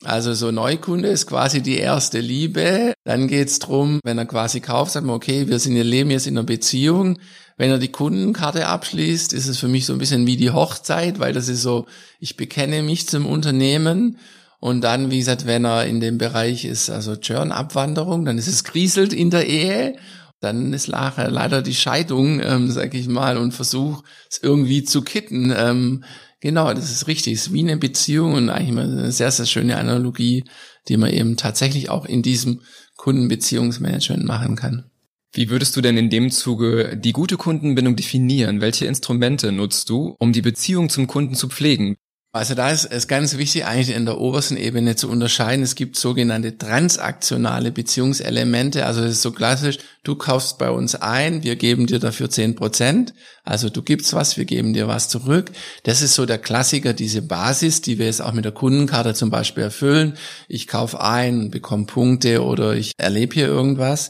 Also 0.05 0.33
so 0.33 0.51
Neukunde 0.51 1.09
ist 1.09 1.27
quasi 1.27 1.61
die 1.61 1.77
erste 1.77 2.19
Liebe. 2.19 2.93
Dann 3.03 3.27
geht's 3.27 3.59
drum, 3.59 3.99
wenn 4.03 4.17
er 4.17 4.25
quasi 4.25 4.59
kauft, 4.59 4.91
sagt 4.91 5.05
man, 5.05 5.15
okay, 5.15 5.47
wir 5.47 5.59
sind 5.59 5.75
ihr 5.75 5.83
Leben 5.83 6.11
jetzt 6.11 6.27
in 6.27 6.37
einer 6.37 6.45
Beziehung. 6.45 7.19
Wenn 7.57 7.71
er 7.71 7.77
die 7.77 7.91
Kundenkarte 7.91 8.67
abschließt, 8.67 9.33
ist 9.33 9.47
es 9.47 9.57
für 9.57 9.67
mich 9.67 9.85
so 9.85 9.93
ein 9.93 9.99
bisschen 9.99 10.25
wie 10.27 10.37
die 10.37 10.51
Hochzeit, 10.51 11.19
weil 11.19 11.33
das 11.33 11.47
ist 11.47 11.61
so, 11.61 11.85
ich 12.19 12.37
bekenne 12.37 12.81
mich 12.81 13.07
zum 13.07 13.25
Unternehmen. 13.25 14.17
Und 14.59 14.81
dann, 14.81 15.11
wie 15.11 15.19
gesagt, 15.19 15.45
wenn 15.45 15.65
er 15.65 15.85
in 15.85 15.99
dem 15.99 16.17
Bereich 16.17 16.65
ist, 16.65 16.89
also 16.89 17.15
Churn-Abwanderung, 17.15 18.25
dann 18.25 18.37
ist 18.37 18.47
es 18.47 18.63
grieselt 18.63 19.13
in 19.13 19.29
der 19.29 19.47
Ehe 19.47 19.95
dann 20.43 20.73
ist 20.73 20.87
leider 20.87 21.61
die 21.61 21.73
Scheidung, 21.73 22.41
ähm, 22.41 22.69
sag 22.69 22.93
ich 22.95 23.07
mal, 23.07 23.37
und 23.37 23.53
Versuch, 23.53 24.03
es 24.29 24.39
irgendwie 24.43 24.83
zu 24.83 25.01
kitten. 25.01 25.53
Ähm, 25.55 26.03
genau, 26.43 26.71
das 26.73 26.91
ist 26.91 27.07
richtig. 27.07 27.33
Es 27.33 27.47
ist 27.47 27.53
wie 27.53 27.61
eine 27.61 27.77
Beziehung 27.77 28.33
und 28.33 28.49
eigentlich 28.49 28.73
mal 28.73 28.83
eine 28.83 29.11
sehr, 29.11 29.31
sehr 29.31 29.47
schöne 29.47 29.77
Analogie, 29.77 30.43
die 30.87 30.97
man 30.97 31.11
eben 31.11 31.37
tatsächlich 31.37 31.89
auch 31.89 32.05
in 32.05 32.21
diesem 32.21 32.61
Kundenbeziehungsmanagement 32.97 34.25
machen 34.25 34.55
kann. 34.55 34.91
Wie 35.31 35.49
würdest 35.49 35.75
du 35.75 35.81
denn 35.81 35.97
in 35.97 36.11
dem 36.11 36.29
Zuge 36.29 36.95
die 36.95 37.13
gute 37.13 37.37
Kundenbindung 37.37 37.95
definieren? 37.95 38.61
Welche 38.61 38.85
Instrumente 38.85 39.51
nutzt 39.51 39.89
du, 39.89 40.15
um 40.19 40.31
die 40.31 40.43
Beziehung 40.43 40.89
zum 40.89 41.07
Kunden 41.07 41.33
zu 41.33 41.49
pflegen? 41.49 41.95
Also 42.35 42.55
da 42.55 42.71
ist 42.71 42.85
es 42.85 43.07
ganz 43.07 43.37
wichtig, 43.37 43.63
eigentlich 43.65 43.95
in 43.95 44.05
der 44.07 44.19
obersten 44.19 44.57
Ebene 44.57 44.95
zu 44.95 45.07
unterscheiden. 45.07 45.61
Es 45.63 45.75
gibt 45.75 45.95
sogenannte 45.95 46.57
transaktionale 46.57 47.71
Beziehungselemente. 47.71 48.87
Also 48.87 49.03
es 49.03 49.11
ist 49.11 49.21
so 49.21 49.31
klassisch, 49.31 49.77
du 50.03 50.15
kaufst 50.15 50.57
bei 50.57 50.71
uns 50.71 50.95
ein, 50.95 51.43
wir 51.43 51.55
geben 51.55 51.85
dir 51.85 51.99
dafür 51.99 52.31
zehn 52.31 52.55
Prozent. 52.55 53.13
Also 53.43 53.69
du 53.69 53.83
gibst 53.83 54.13
was, 54.13 54.35
wir 54.35 54.45
geben 54.45 54.73
dir 54.73 54.87
was 54.87 55.09
zurück. 55.09 55.51
Das 55.83 56.01
ist 56.01 56.15
so 56.15 56.25
der 56.25 56.39
Klassiker, 56.39 56.93
diese 56.93 57.21
Basis, 57.21 57.81
die 57.81 57.99
wir 57.99 58.07
jetzt 58.07 58.23
auch 58.23 58.33
mit 58.33 58.45
der 58.45 58.51
Kundenkarte 58.51 59.13
zum 59.13 59.29
Beispiel 59.29 59.65
erfüllen. 59.65 60.17
Ich 60.47 60.65
kaufe 60.65 61.01
ein, 61.01 61.51
bekomme 61.51 61.85
Punkte 61.85 62.43
oder 62.43 62.73
ich 62.73 62.93
erlebe 62.97 63.35
hier 63.35 63.47
irgendwas. 63.47 64.09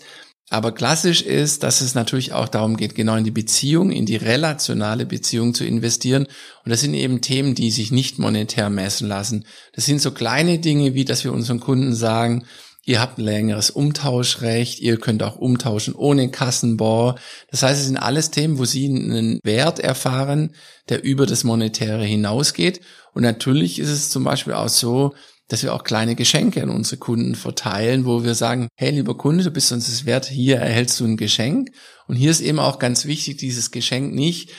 Aber 0.54 0.72
klassisch 0.72 1.24
ist, 1.24 1.64
dass 1.64 1.82
es 1.82 1.96
natürlich 1.96 2.32
auch 2.32 2.48
darum 2.48 2.78
geht, 2.78 2.94
genau 2.94 3.16
in 3.16 3.24
die 3.24 3.32
Beziehung, 3.32 3.90
in 3.90 4.06
die 4.06 4.18
relationale 4.18 5.08
Beziehung 5.08 5.56
zu 5.56 5.66
investieren. 5.66 6.28
Und 6.64 6.70
das 6.70 6.82
sind 6.82 6.94
eben 6.94 7.22
Themen, 7.22 7.56
die 7.56 7.72
sich 7.72 7.92
nicht 7.92 8.20
monetär 8.20 8.70
messen 8.70 9.08
lassen. 9.08 9.46
Das 9.74 9.88
sind 9.88 10.00
so 10.00 10.12
kleine 10.12 10.60
Dinge, 10.60 10.94
wie 10.94 11.06
dass 11.06 11.24
wir 11.24 11.34
unseren 11.34 11.60
Kunden 11.60 11.96
sagen, 11.96 12.46
Ihr 12.86 13.00
habt 13.00 13.18
ein 13.18 13.24
längeres 13.24 13.70
Umtauschrecht, 13.72 14.82
ihr 14.82 14.98
könnt 14.98 15.24
auch 15.24 15.38
umtauschen 15.38 15.96
ohne 15.96 16.30
Kassenbau. 16.30 17.16
Das 17.50 17.64
heißt, 17.64 17.80
es 17.80 17.88
sind 17.88 17.96
alles 17.96 18.30
Themen, 18.30 18.58
wo 18.58 18.66
Sie 18.66 18.88
einen 18.88 19.40
Wert 19.42 19.80
erfahren, 19.80 20.54
der 20.90 21.02
über 21.02 21.26
das 21.26 21.46
Monetäre 21.46 22.04
hinausgeht. 22.04 22.82
Und 23.14 23.24
natürlich 23.24 23.80
ist 23.80 23.88
es 23.90 24.10
zum 24.10 24.26
Beispiel 24.26 24.52
auch 24.52 24.68
so, 24.68 25.14
dass 25.48 25.64
wir 25.64 25.74
auch 25.74 25.84
kleine 25.84 26.16
Geschenke 26.16 26.64
an 26.64 26.70
unsere 26.70 26.98
Kunden 26.98 27.36
verteilen, 27.36 28.06
wo 28.06 28.24
wir 28.24 28.36
sagen, 28.36 28.68
hey 28.76 28.92
lieber 28.92 29.18
Kunde, 29.18 29.44
du 29.44 29.52
bist 29.52 29.72
uns 29.72 29.86
das 29.86 30.06
wert, 30.06 30.26
hier 30.26 30.58
erhältst 30.58 31.00
du 31.00 31.06
ein 31.06 31.18
Geschenk. 31.18 31.70
Und 32.08 32.16
hier 32.16 32.32
ist 32.32 32.42
eben 32.42 32.60
auch 32.60 32.80
ganz 32.80 33.06
wichtig, 33.06 33.38
dieses 33.38 33.72
Geschenk 33.72 34.14
nicht 34.14 34.52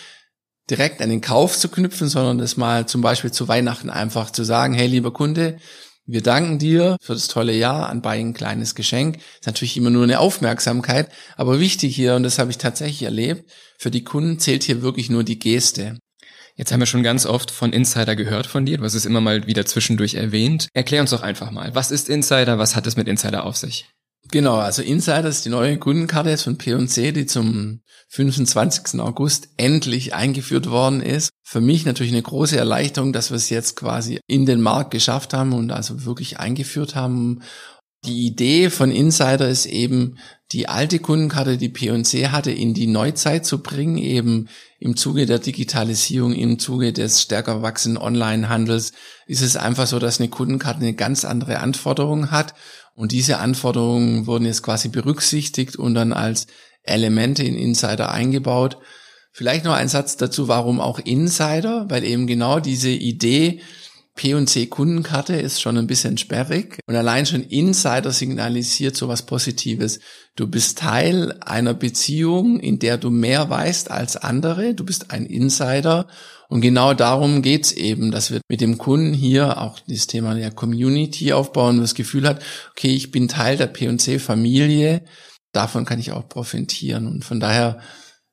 direkt 0.71 1.03
an 1.03 1.11
den 1.11 1.21
Kauf 1.21 1.59
zu 1.59 1.69
knüpfen, 1.69 2.09
sondern 2.09 2.39
das 2.39 2.57
mal 2.57 2.87
zum 2.87 3.01
Beispiel 3.01 3.33
zu 3.33 3.49
Weihnachten 3.49 3.91
einfach 3.91 4.31
zu 4.31 4.45
sagen, 4.45 4.75
hey 4.75 4.87
lieber 4.87 5.13
Kunde, 5.13 5.59
wir 6.07 6.23
danken 6.23 6.59
dir 6.59 6.97
für 7.01 7.15
das 7.15 7.29
tolle 7.29 7.55
Jahr, 7.55 7.89
an 7.89 8.03
bei 8.03 8.19
ein 8.19 8.35
kleines 8.35 8.75
Geschenk. 8.75 9.17
Ist 9.17 9.47
natürlich 9.47 9.77
immer 9.77 9.91
nur 9.91 10.05
eine 10.05 10.21
Aufmerksamkeit, 10.21 11.11
aber 11.37 11.61
wichtig 11.61 11.97
hier, 11.97 12.15
und 12.15 12.25
das 12.25 12.39
habe 12.39 12.51
ich 12.51 12.59
tatsächlich 12.59 13.05
erlebt, 13.05 13.51
für 13.79 13.91
die 13.91 14.05
Kunden 14.05 14.39
zählt 14.39 14.65
hier 14.65 14.83
wirklich 14.83 15.09
nur 15.09 15.25
die 15.25 15.39
Geste. 15.39 15.99
Jetzt 16.57 16.73
haben 16.73 16.81
wir 16.81 16.87
schon 16.87 17.03
ganz 17.03 17.27
oft 17.27 17.51
von 17.51 17.73
Insider 17.73 18.15
gehört 18.15 18.47
von 18.47 18.65
dir. 18.65 18.79
Du 18.79 18.85
hast 18.85 18.95
es 18.95 19.07
immer 19.07 19.21
mal 19.21 19.47
wieder 19.49 19.67
zwischendurch 19.67 20.15
erwähnt. 20.15 20.69
Erklär 20.73 21.01
uns 21.01 21.11
doch 21.11 21.23
einfach 21.23 21.51
mal. 21.51 21.75
Was 21.75 21.91
ist 21.91 22.09
Insider? 22.09 22.59
Was 22.59 22.77
hat 22.77 22.87
es 22.87 22.97
mit 22.97 23.09
Insider 23.09 23.45
auf 23.45 23.57
sich? 23.57 23.87
Genau, 24.31 24.57
also 24.57 24.81
Insider 24.81 25.29
ist 25.29 25.45
die 25.45 25.51
neue 25.51 25.79
Kundenkarte 25.79 26.31
jetzt 26.31 26.45
von 26.45 26.57
P&C, 26.57 27.13
die 27.13 27.27
zum 27.27 27.81
25. 28.09 29.01
August 29.01 29.49
endlich 29.57 30.15
eingeführt 30.15 30.71
worden 30.71 31.03
ist. 31.03 31.31
Für 31.43 31.61
mich 31.61 31.85
natürlich 31.85 32.13
eine 32.13 32.23
große 32.23 32.57
Erleichterung, 32.57 33.13
dass 33.13 33.31
wir 33.31 33.37
es 33.37 33.51
jetzt 33.51 33.77
quasi 33.77 34.21
in 34.27 34.47
den 34.47 34.63
Markt 34.63 34.93
geschafft 34.93 35.35
haben 35.35 35.53
und 35.53 35.73
also 35.73 36.05
wirklich 36.05 36.39
eingeführt 36.39 36.95
haben 36.95 37.43
die 38.05 38.27
Idee 38.27 38.71
von 38.71 38.91
Insider 38.91 39.49
ist 39.49 39.67
eben, 39.67 40.19
die 40.53 40.69
alte 40.69 40.99
Kundenkarte, 41.01 41.57
die 41.57 41.69
P&C 41.69 42.29
hatte, 42.29 42.53
in 42.53 42.75
die 42.75 42.87
Neuzeit 42.87 43.45
zu 43.45 43.63
bringen, 43.63 43.99
eben 43.99 44.49
im 44.79 44.97
Zuge 44.97 45.27
der 45.27 45.39
Digitalisierung, 45.39 46.33
im 46.33 46.59
Zuge 46.59 46.93
des 46.93 47.23
stärker 47.23 47.63
wachsenden 47.63 48.01
Onlinehandels, 48.01 48.93
ist 49.27 49.43
es 49.43 49.57
einfach 49.57 49.87
so, 49.87 49.99
dass 49.99 50.21
eine 50.21 50.29
Kundenkarte 50.29 50.81
eine 50.81 50.95
ganz 50.95 51.25
andere 51.25 51.59
Anforderung 51.59 52.31
hat. 52.31 52.55
Und 52.95 53.11
diese 53.11 53.39
Anforderungen 53.39 54.27
wurden 54.27 54.45
jetzt 54.45 54.63
quasi 54.63 54.89
berücksichtigt 54.89 55.77
und 55.77 55.95
dann 55.95 56.13
als 56.13 56.47
Elemente 56.85 57.43
in 57.43 57.57
Insider 57.57 58.13
eingebaut. 58.13 58.79
Vielleicht 59.33 59.65
noch 59.65 59.75
ein 59.75 59.89
Satz 59.89 60.17
dazu, 60.17 60.47
warum 60.47 60.79
auch 60.81 61.01
Insider, 61.01 61.87
weil 61.89 62.05
eben 62.05 62.29
genau 62.29 62.61
diese 62.61 62.91
Idee, 62.91 63.61
P&C 64.17 64.67
Kundenkarte 64.67 65.35
ist 65.35 65.61
schon 65.61 65.77
ein 65.77 65.89
bisschen 65.89 66.17
sperrig 66.19 66.79
und 66.87 66.95
allein 66.95 67.27
schon 67.27 67.43
Insider 67.43 68.13
signalisiert 68.13 68.97
so 68.97 69.09
was 69.09 69.27
Positives. 69.27 69.99
Du 70.37 70.47
bist 70.47 70.79
Teil 70.79 71.37
einer 71.41 71.75
Beziehung, 71.75 72.61
in 72.61 72.79
der 72.79 72.97
du 72.97 73.11
mehr 73.11 73.51
weißt 73.51 73.91
als 73.91 74.17
andere. 74.17 74.75
Du 74.75 74.85
bist 74.85 75.11
ein 75.11 75.27
Insider 75.27 76.07
und 76.49 76.61
genau 76.61 76.95
darum 76.95 77.43
geht's 77.43 77.73
eben, 77.73 78.13
dass 78.13 78.31
wir 78.31 78.41
mit 78.49 78.61
dem 78.61 78.79
Kunden 78.79 79.15
hier 79.15 79.61
auch 79.61 79.81
das 79.89 80.07
Thema 80.07 80.35
der 80.35 80.53
Community 80.53 81.33
aufbauen 81.33 81.77
und 81.77 81.83
das 81.83 81.95
Gefühl 81.95 82.29
hat, 82.29 82.41
okay, 82.71 82.95
ich 82.95 83.11
bin 83.11 83.27
Teil 83.27 83.57
der 83.57 83.67
P&C 83.67 84.21
Familie. 84.21 85.05
Davon 85.51 85.85
kann 85.85 85.99
ich 85.99 86.13
auch 86.13 86.29
profitieren 86.29 87.09
und 87.09 87.25
von 87.25 87.41
daher, 87.41 87.81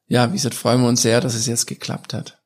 ja, 0.07 0.29
wie 0.29 0.35
gesagt, 0.37 0.55
freuen 0.55 0.81
wir 0.81 0.89
uns 0.89 1.01
sehr, 1.01 1.21
dass 1.21 1.33
es 1.33 1.47
jetzt 1.47 1.65
geklappt 1.65 2.13
hat. 2.13 2.40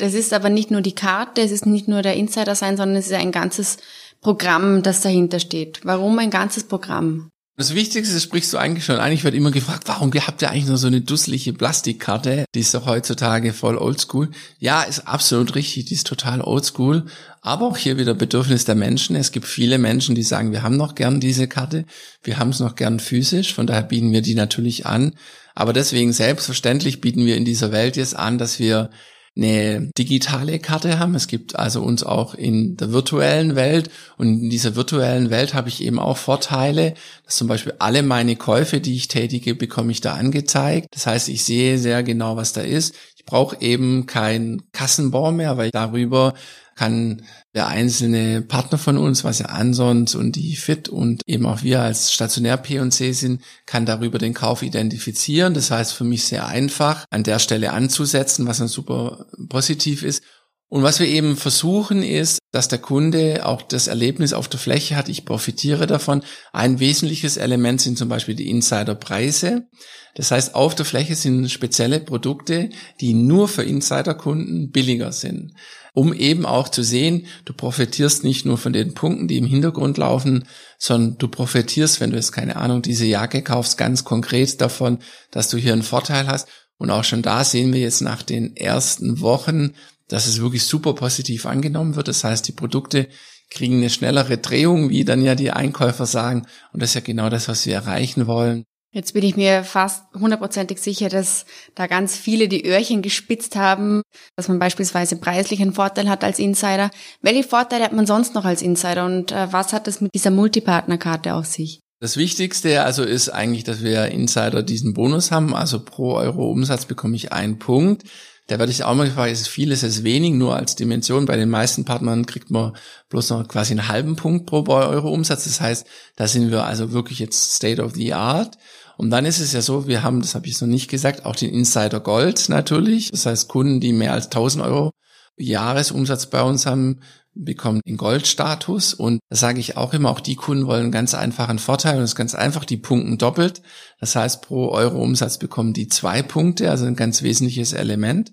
Das 0.00 0.14
ist 0.14 0.32
aber 0.32 0.48
nicht 0.48 0.70
nur 0.70 0.80
die 0.80 0.94
Karte, 0.94 1.42
es 1.42 1.50
ist 1.50 1.66
nicht 1.66 1.86
nur 1.86 2.00
der 2.00 2.14
Insider 2.14 2.54
sein, 2.54 2.78
sondern 2.78 2.96
es 2.96 3.08
ist 3.08 3.12
ein 3.12 3.32
ganzes 3.32 3.76
Programm, 4.22 4.82
das 4.82 5.02
dahinter 5.02 5.40
steht. 5.40 5.80
Warum 5.84 6.18
ein 6.18 6.30
ganzes 6.30 6.64
Programm? 6.64 7.28
Das 7.58 7.74
Wichtigste 7.74 8.18
sprichst 8.18 8.50
du 8.54 8.56
eigentlich 8.56 8.86
schon. 8.86 8.96
Eigentlich 8.96 9.24
wird 9.24 9.34
immer 9.34 9.50
gefragt, 9.50 9.82
warum 9.88 10.10
habt 10.14 10.40
ihr 10.40 10.50
eigentlich 10.50 10.68
nur 10.68 10.78
so 10.78 10.86
eine 10.86 11.02
dusselige 11.02 11.52
Plastikkarte? 11.52 12.46
Die 12.54 12.60
ist 12.60 12.72
doch 12.72 12.86
heutzutage 12.86 13.52
voll 13.52 13.76
oldschool. 13.76 14.30
Ja, 14.58 14.84
ist 14.84 15.06
absolut 15.06 15.54
richtig, 15.54 15.84
die 15.84 15.94
ist 15.94 16.06
total 16.06 16.40
oldschool. 16.40 17.04
Aber 17.42 17.66
auch 17.66 17.76
hier 17.76 17.98
wieder 17.98 18.14
Bedürfnis 18.14 18.64
der 18.64 18.76
Menschen. 18.76 19.16
Es 19.16 19.32
gibt 19.32 19.44
viele 19.44 19.76
Menschen, 19.76 20.14
die 20.14 20.22
sagen, 20.22 20.52
wir 20.52 20.62
haben 20.62 20.78
noch 20.78 20.94
gern 20.94 21.20
diese 21.20 21.46
Karte. 21.46 21.84
Wir 22.22 22.38
haben 22.38 22.50
es 22.50 22.60
noch 22.60 22.74
gern 22.74 23.00
physisch. 23.00 23.52
Von 23.52 23.66
daher 23.66 23.82
bieten 23.82 24.12
wir 24.12 24.22
die 24.22 24.34
natürlich 24.34 24.86
an. 24.86 25.12
Aber 25.54 25.74
deswegen 25.74 26.14
selbstverständlich 26.14 27.02
bieten 27.02 27.26
wir 27.26 27.36
in 27.36 27.44
dieser 27.44 27.70
Welt 27.70 27.98
jetzt 27.98 28.16
an, 28.16 28.38
dass 28.38 28.58
wir 28.58 28.88
eine 29.36 29.90
digitale 29.96 30.58
Karte 30.58 30.98
haben. 30.98 31.14
Es 31.14 31.28
gibt 31.28 31.56
also 31.56 31.82
uns 31.82 32.02
auch 32.02 32.34
in 32.34 32.76
der 32.76 32.92
virtuellen 32.92 33.54
Welt 33.54 33.90
und 34.16 34.42
in 34.42 34.50
dieser 34.50 34.76
virtuellen 34.76 35.30
Welt 35.30 35.54
habe 35.54 35.68
ich 35.68 35.82
eben 35.82 35.98
auch 35.98 36.16
Vorteile, 36.16 36.94
dass 37.24 37.36
zum 37.36 37.48
Beispiel 37.48 37.74
alle 37.78 38.02
meine 38.02 38.36
Käufe, 38.36 38.80
die 38.80 38.96
ich 38.96 39.08
tätige, 39.08 39.54
bekomme 39.54 39.92
ich 39.92 40.00
da 40.00 40.14
angezeigt. 40.14 40.88
Das 40.90 41.06
heißt, 41.06 41.28
ich 41.28 41.44
sehe 41.44 41.78
sehr 41.78 42.02
genau, 42.02 42.36
was 42.36 42.52
da 42.52 42.60
ist. 42.62 42.94
Brauche 43.30 43.60
eben 43.60 44.06
kein 44.06 44.60
Kassenbon 44.72 45.36
mehr, 45.36 45.56
weil 45.56 45.70
darüber 45.70 46.34
kann 46.74 47.22
der 47.54 47.68
einzelne 47.68 48.42
Partner 48.42 48.78
von 48.78 48.96
uns, 48.96 49.22
was 49.22 49.38
ja 49.38 49.46
Ansons 49.46 50.16
und 50.16 50.34
die 50.34 50.56
FIT 50.56 50.88
und 50.88 51.22
eben 51.26 51.46
auch 51.46 51.62
wir 51.62 51.80
als 51.82 52.12
stationär 52.12 52.56
P&C 52.56 53.12
sind, 53.12 53.42
kann 53.66 53.86
darüber 53.86 54.18
den 54.18 54.34
Kauf 54.34 54.62
identifizieren. 54.62 55.54
Das 55.54 55.70
heißt 55.70 55.92
für 55.92 56.04
mich 56.04 56.24
sehr 56.24 56.46
einfach, 56.46 57.04
an 57.10 57.22
der 57.22 57.38
Stelle 57.38 57.72
anzusetzen, 57.72 58.46
was 58.46 58.58
dann 58.58 58.68
super 58.68 59.26
positiv 59.48 60.02
ist. 60.02 60.24
Und 60.70 60.82
was 60.82 61.00
wir 61.00 61.08
eben 61.08 61.36
versuchen 61.36 62.02
ist, 62.02 62.38
dass 62.52 62.68
der 62.68 62.78
Kunde 62.78 63.44
auch 63.44 63.60
das 63.60 63.88
Erlebnis 63.88 64.32
auf 64.32 64.48
der 64.48 64.60
Fläche 64.60 64.96
hat, 64.96 65.08
ich 65.08 65.26
profitiere 65.26 65.86
davon. 65.86 66.22
Ein 66.52 66.80
wesentliches 66.80 67.36
Element 67.36 67.80
sind 67.80 67.98
zum 67.98 68.08
Beispiel 68.08 68.36
die 68.36 68.48
Insiderpreise. 68.48 69.66
Das 70.14 70.30
heißt, 70.30 70.54
auf 70.54 70.74
der 70.74 70.86
Fläche 70.86 71.16
sind 71.16 71.50
spezielle 71.50 72.00
Produkte, 72.00 72.70
die 73.00 73.14
nur 73.14 73.48
für 73.48 73.64
Insiderkunden 73.64 74.70
billiger 74.70 75.12
sind 75.12 75.52
um 75.92 76.12
eben 76.12 76.46
auch 76.46 76.68
zu 76.68 76.82
sehen, 76.82 77.26
du 77.44 77.52
profitierst 77.52 78.24
nicht 78.24 78.46
nur 78.46 78.58
von 78.58 78.72
den 78.72 78.94
Punkten, 78.94 79.28
die 79.28 79.38
im 79.38 79.46
Hintergrund 79.46 79.98
laufen, 79.98 80.44
sondern 80.78 81.18
du 81.18 81.28
profitierst, 81.28 82.00
wenn 82.00 82.10
du 82.10 82.16
jetzt 82.16 82.32
keine 82.32 82.56
Ahnung, 82.56 82.82
diese 82.82 83.06
Jacke 83.06 83.42
kaufst, 83.42 83.76
ganz 83.78 84.04
konkret 84.04 84.60
davon, 84.60 84.98
dass 85.30 85.48
du 85.48 85.56
hier 85.56 85.72
einen 85.72 85.82
Vorteil 85.82 86.26
hast. 86.26 86.48
Und 86.78 86.90
auch 86.90 87.04
schon 87.04 87.22
da 87.22 87.44
sehen 87.44 87.72
wir 87.72 87.80
jetzt 87.80 88.00
nach 88.00 88.22
den 88.22 88.56
ersten 88.56 89.20
Wochen, 89.20 89.74
dass 90.10 90.26
es 90.26 90.40
wirklich 90.40 90.64
super 90.64 90.94
positiv 90.94 91.46
angenommen 91.46 91.96
wird. 91.96 92.08
Das 92.08 92.24
heißt, 92.24 92.46
die 92.46 92.52
Produkte 92.52 93.08
kriegen 93.48 93.76
eine 93.76 93.90
schnellere 93.90 94.38
Drehung, 94.38 94.90
wie 94.90 95.04
dann 95.04 95.22
ja 95.22 95.34
die 95.34 95.50
Einkäufer 95.50 96.06
sagen. 96.06 96.46
Und 96.72 96.82
das 96.82 96.90
ist 96.90 96.94
ja 96.94 97.00
genau 97.00 97.30
das, 97.30 97.48
was 97.48 97.66
wir 97.66 97.74
erreichen 97.74 98.26
wollen. 98.26 98.64
Jetzt 98.92 99.14
bin 99.14 99.22
ich 99.22 99.36
mir 99.36 99.62
fast 99.62 100.02
hundertprozentig 100.14 100.80
sicher, 100.80 101.08
dass 101.08 101.46
da 101.76 101.86
ganz 101.86 102.16
viele 102.16 102.48
die 102.48 102.66
Öhrchen 102.66 103.02
gespitzt 103.02 103.54
haben, 103.54 104.02
dass 104.34 104.48
man 104.48 104.58
beispielsweise 104.58 105.16
preislich 105.16 105.62
einen 105.62 105.74
Vorteil 105.74 106.08
hat 106.08 106.24
als 106.24 106.40
Insider. 106.40 106.90
Welche 107.22 107.44
Vorteile 107.44 107.84
hat 107.84 107.92
man 107.92 108.06
sonst 108.06 108.34
noch 108.34 108.44
als 108.44 108.62
Insider 108.62 109.06
und 109.06 109.30
äh, 109.30 109.52
was 109.52 109.72
hat 109.72 109.86
es 109.86 110.00
mit 110.00 110.12
dieser 110.12 110.32
Multipartnerkarte 110.32 111.34
auf 111.34 111.46
sich? 111.46 111.80
Das 112.00 112.16
Wichtigste 112.16 112.82
also 112.82 113.04
ist 113.04 113.28
eigentlich, 113.28 113.62
dass 113.62 113.82
wir 113.82 114.06
Insider 114.06 114.64
diesen 114.64 114.92
Bonus 114.94 115.30
haben. 115.30 115.54
Also 115.54 115.84
pro 115.84 116.14
Euro 116.14 116.50
Umsatz 116.50 116.86
bekomme 116.86 117.14
ich 117.14 117.30
einen 117.30 117.60
Punkt. 117.60 118.02
Da 118.50 118.58
werde 118.58 118.72
ich 118.72 118.82
auch 118.82 118.96
mal 118.96 119.06
gefragt, 119.06 119.30
ist 119.30 119.42
es 119.42 119.46
viel, 119.46 119.70
ist 119.70 119.84
es 119.84 120.02
wenig, 120.02 120.32
nur 120.32 120.56
als 120.56 120.74
Dimension. 120.74 121.24
Bei 121.24 121.36
den 121.36 121.50
meisten 121.50 121.84
Partnern 121.84 122.26
kriegt 122.26 122.50
man 122.50 122.76
bloß 123.08 123.30
noch 123.30 123.46
quasi 123.46 123.70
einen 123.70 123.86
halben 123.86 124.16
Punkt 124.16 124.46
pro 124.46 124.64
Euro 124.66 125.12
Umsatz. 125.12 125.44
Das 125.44 125.60
heißt, 125.60 125.86
da 126.16 126.26
sind 126.26 126.50
wir 126.50 126.64
also 126.64 126.90
wirklich 126.90 127.20
jetzt 127.20 127.54
State 127.54 127.80
of 127.80 127.94
the 127.94 128.12
Art. 128.12 128.58
Und 128.96 129.10
dann 129.10 129.24
ist 129.24 129.38
es 129.38 129.52
ja 129.52 129.62
so, 129.62 129.86
wir 129.86 130.02
haben, 130.02 130.20
das 130.20 130.34
habe 130.34 130.48
ich 130.48 130.60
noch 130.60 130.66
nicht 130.66 130.90
gesagt, 130.90 131.26
auch 131.26 131.36
den 131.36 131.54
Insider 131.54 132.00
Gold 132.00 132.48
natürlich. 132.48 133.12
Das 133.12 133.24
heißt, 133.24 133.46
Kunden, 133.46 133.78
die 133.78 133.92
mehr 133.92 134.14
als 134.14 134.24
1000 134.24 134.64
Euro 134.64 134.90
Jahresumsatz 135.36 136.26
bei 136.26 136.42
uns 136.42 136.66
haben, 136.66 137.02
bekommen 137.34 137.80
den 137.86 137.96
Goldstatus. 137.96 138.94
Und 138.94 139.20
da 139.28 139.36
sage 139.36 139.60
ich 139.60 139.76
auch 139.76 139.94
immer, 139.94 140.10
auch 140.10 140.20
die 140.20 140.36
Kunden 140.36 140.66
wollen 140.66 140.84
einen 140.84 140.92
ganz 140.92 141.14
einfachen 141.14 141.58
Vorteil 141.58 141.94
und 141.94 142.02
das 142.02 142.10
ist 142.10 142.16
ganz 142.16 142.34
einfach, 142.34 142.64
die 142.64 142.76
punkten 142.76 143.18
doppelt. 143.18 143.62
Das 143.98 144.16
heißt, 144.16 144.42
pro 144.42 144.70
Euro 144.70 145.02
Umsatz 145.02 145.38
bekommen 145.38 145.72
die 145.72 145.88
zwei 145.88 146.22
Punkte, 146.22 146.70
also 146.70 146.86
ein 146.86 146.96
ganz 146.96 147.22
wesentliches 147.22 147.72
Element. 147.72 148.32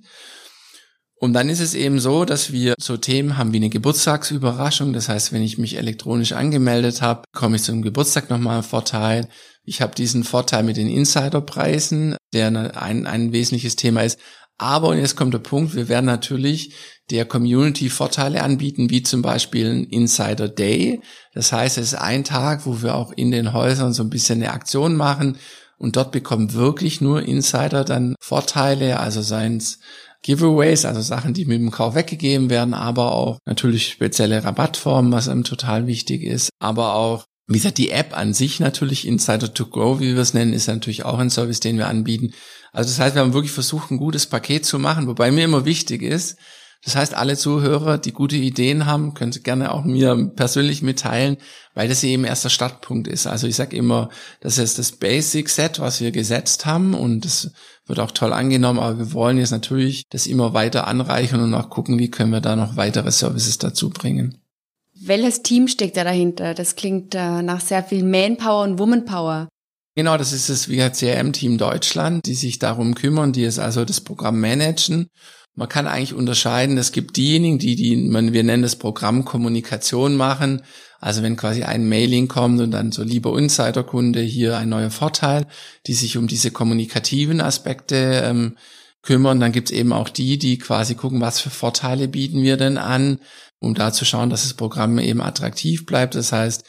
Und 1.19 1.33
dann 1.33 1.49
ist 1.49 1.61
es 1.61 1.73
eben 1.73 1.99
so, 1.99 2.25
dass 2.25 2.51
wir 2.51 2.75
so 2.79 2.95
Themen 2.95 3.37
haben 3.37 3.51
wie 3.51 3.57
eine 3.57 3.69
Geburtstagsüberraschung. 3.69 4.93
Das 4.93 5.09
heißt, 5.09 5.33
wenn 5.33 5.41
ich 5.41 5.57
mich 5.57 5.77
elektronisch 5.77 6.33
angemeldet 6.33 7.01
habe, 7.01 7.23
komme 7.33 7.55
ich 7.55 7.63
zum 7.63 7.81
Geburtstag 7.81 8.29
nochmal 8.29 8.55
einen 8.55 8.63
Vorteil. 8.63 9.27
Ich 9.63 9.81
habe 9.81 9.95
diesen 9.95 10.23
Vorteil 10.23 10.61
mit 10.63 10.77
den 10.77 10.87
Insiderpreisen, 10.87 12.17
der 12.33 12.47
ein, 12.79 13.07
ein 13.07 13.31
wesentliches 13.31 13.75
Thema 13.75 14.03
ist. 14.03 14.19
Aber, 14.59 14.89
und 14.89 14.99
jetzt 14.99 15.15
kommt 15.15 15.33
der 15.33 15.39
Punkt, 15.39 15.75
wir 15.75 15.87
werden 15.87 16.05
natürlich 16.05 16.73
der 17.09 17.25
Community 17.25 17.89
Vorteile 17.89 18.43
anbieten, 18.43 18.89
wie 18.89 19.03
zum 19.03 19.21
Beispiel 19.21 19.67
ein 19.67 19.83
Insider 19.85 20.49
Day. 20.49 21.01
Das 21.33 21.51
heißt, 21.51 21.77
es 21.77 21.93
ist 21.93 21.99
ein 21.99 22.23
Tag, 22.23 22.65
wo 22.65 22.81
wir 22.81 22.95
auch 22.95 23.11
in 23.11 23.31
den 23.31 23.53
Häusern 23.53 23.93
so 23.93 24.03
ein 24.03 24.09
bisschen 24.09 24.41
eine 24.41 24.51
Aktion 24.51 24.95
machen 24.95 25.37
und 25.77 25.95
dort 25.95 26.11
bekommen 26.11 26.53
wirklich 26.53 27.01
nur 27.01 27.21
Insider 27.21 27.83
dann 27.83 28.15
Vorteile, 28.19 28.99
also 28.99 29.21
seien 29.21 29.57
es 29.57 29.79
Giveaways, 30.23 30.83
also 30.85 31.01
Sachen, 31.01 31.33
die 31.33 31.45
mit 31.45 31.59
dem 31.59 31.71
Kauf 31.71 31.95
weggegeben 31.95 32.49
werden, 32.49 32.73
aber 32.73 33.13
auch 33.13 33.37
natürlich 33.45 33.87
spezielle 33.87 34.43
Rabattformen, 34.43 35.11
was 35.11 35.29
einem 35.29 35.43
total 35.43 35.87
wichtig 35.87 36.23
ist, 36.23 36.49
aber 36.59 36.95
auch 36.95 37.25
wie 37.49 37.59
gesagt, 37.59 37.77
die 37.77 37.91
App 37.91 38.17
an 38.17 38.33
sich 38.33 38.59
natürlich, 38.59 39.07
Insider 39.07 39.53
to 39.53 39.67
Go, 39.67 40.01
wie 40.01 40.15
wir 40.15 40.21
es 40.21 40.33
nennen, 40.33 40.51
ist 40.51 40.67
natürlich 40.67 41.05
auch 41.05 41.17
ein 41.17 41.29
Service, 41.29 41.61
den 41.61 41.77
wir 41.77 41.87
anbieten. 41.87 42.33
Also 42.73 42.89
das 42.89 42.99
heißt, 42.99 43.15
wir 43.15 43.21
haben 43.21 43.33
wirklich 43.33 43.53
versucht, 43.53 43.89
ein 43.89 43.97
gutes 43.97 44.27
Paket 44.27 44.65
zu 44.65 44.79
machen, 44.79 45.07
wobei 45.07 45.31
mir 45.31 45.45
immer 45.45 45.63
wichtig 45.63 46.01
ist, 46.01 46.37
das 46.83 46.95
heißt, 46.95 47.15
alle 47.15 47.35
Zuhörer, 47.35 47.97
die 47.97 48.13
gute 48.13 48.37
Ideen 48.37 48.85
haben, 48.85 49.13
können 49.13 49.31
Sie 49.31 49.41
gerne 49.41 49.71
auch 49.71 49.83
mir 49.83 50.31
persönlich 50.35 50.81
mitteilen, 50.81 51.37
weil 51.73 51.89
das 51.89 52.03
eben 52.03 52.23
erst 52.23 52.45
der 52.45 52.49
Startpunkt 52.49 53.07
ist. 53.07 53.27
Also 53.27 53.47
ich 53.47 53.55
sage 53.55 53.75
immer, 53.75 54.09
das 54.41 54.57
ist 54.57 54.79
das 54.79 54.93
Basic 54.93 55.49
Set, 55.49 55.79
was 55.79 56.01
wir 56.01 56.11
gesetzt 56.11 56.65
haben 56.65 56.93
und 56.93 57.25
das 57.25 57.51
wird 57.85 57.99
auch 57.99 58.11
toll 58.11 58.33
angenommen, 58.33 58.79
aber 58.79 58.99
wir 58.99 59.13
wollen 59.13 59.37
jetzt 59.37 59.51
natürlich 59.51 60.03
das 60.09 60.27
immer 60.27 60.53
weiter 60.53 60.87
anreichern 60.87 61.41
und 61.41 61.53
auch 61.53 61.69
gucken, 61.69 61.99
wie 61.99 62.11
können 62.11 62.31
wir 62.31 62.41
da 62.41 62.55
noch 62.55 62.75
weitere 62.77 63.11
Services 63.11 63.57
dazu 63.57 63.89
bringen. 63.89 64.37
Welches 64.99 65.43
Team 65.43 65.67
steckt 65.67 65.95
da 65.95 66.03
dahinter? 66.03 66.53
Das 66.53 66.75
klingt 66.75 67.13
äh, 67.15 67.41
nach 67.41 67.61
sehr 67.61 67.83
viel 67.83 68.03
Manpower 68.03 68.63
und 68.63 68.79
Womanpower. 68.79 69.47
Genau, 69.95 70.17
das 70.17 70.31
ist 70.31 70.49
das 70.49 70.69
WHCRM-Team 70.69 71.57
Deutschland, 71.57 72.25
die 72.25 72.35
sich 72.35 72.59
darum 72.59 72.93
kümmern, 72.93 73.33
die 73.33 73.43
es 73.43 73.57
also 73.57 73.83
das 73.83 74.01
Programm 74.01 74.39
managen. 74.39 75.07
Man 75.57 75.67
kann 75.67 75.87
eigentlich 75.87 76.13
unterscheiden, 76.13 76.77
es 76.77 76.91
gibt 76.91 77.17
diejenigen, 77.17 77.57
die, 77.57 77.75
die 77.75 77.97
man, 77.97 78.31
wir 78.31 78.43
nennen 78.43 78.61
das 78.61 78.75
Programm 78.75 79.25
Kommunikation 79.25 80.15
machen. 80.15 80.61
Also 80.99 81.23
wenn 81.23 81.35
quasi 81.35 81.63
ein 81.63 81.89
Mailing 81.89 82.27
kommt 82.27 82.61
und 82.61 82.69
dann 82.69 82.91
so 82.91 83.01
lieber 83.01 83.35
Insiderkunde 83.37 84.21
hier 84.21 84.55
ein 84.55 84.69
neuer 84.69 84.91
Vorteil, 84.91 85.47
die 85.87 85.95
sich 85.95 86.15
um 86.15 86.27
diese 86.27 86.51
kommunikativen 86.51 87.41
Aspekte 87.41 88.21
ähm, 88.23 88.55
kümmern. 89.01 89.39
Dann 89.39 89.51
gibt's 89.51 89.71
eben 89.71 89.93
auch 89.93 90.09
die, 90.09 90.37
die 90.37 90.59
quasi 90.59 90.93
gucken, 90.93 91.21
was 91.21 91.39
für 91.39 91.49
Vorteile 91.49 92.07
bieten 92.07 92.43
wir 92.43 92.57
denn 92.57 92.77
an, 92.77 93.19
um 93.57 93.73
da 93.73 93.91
zu 93.91 94.05
schauen, 94.05 94.29
dass 94.29 94.43
das 94.43 94.53
Programm 94.53 94.99
eben 94.99 95.21
attraktiv 95.21 95.87
bleibt. 95.87 96.13
Das 96.13 96.31
heißt, 96.31 96.65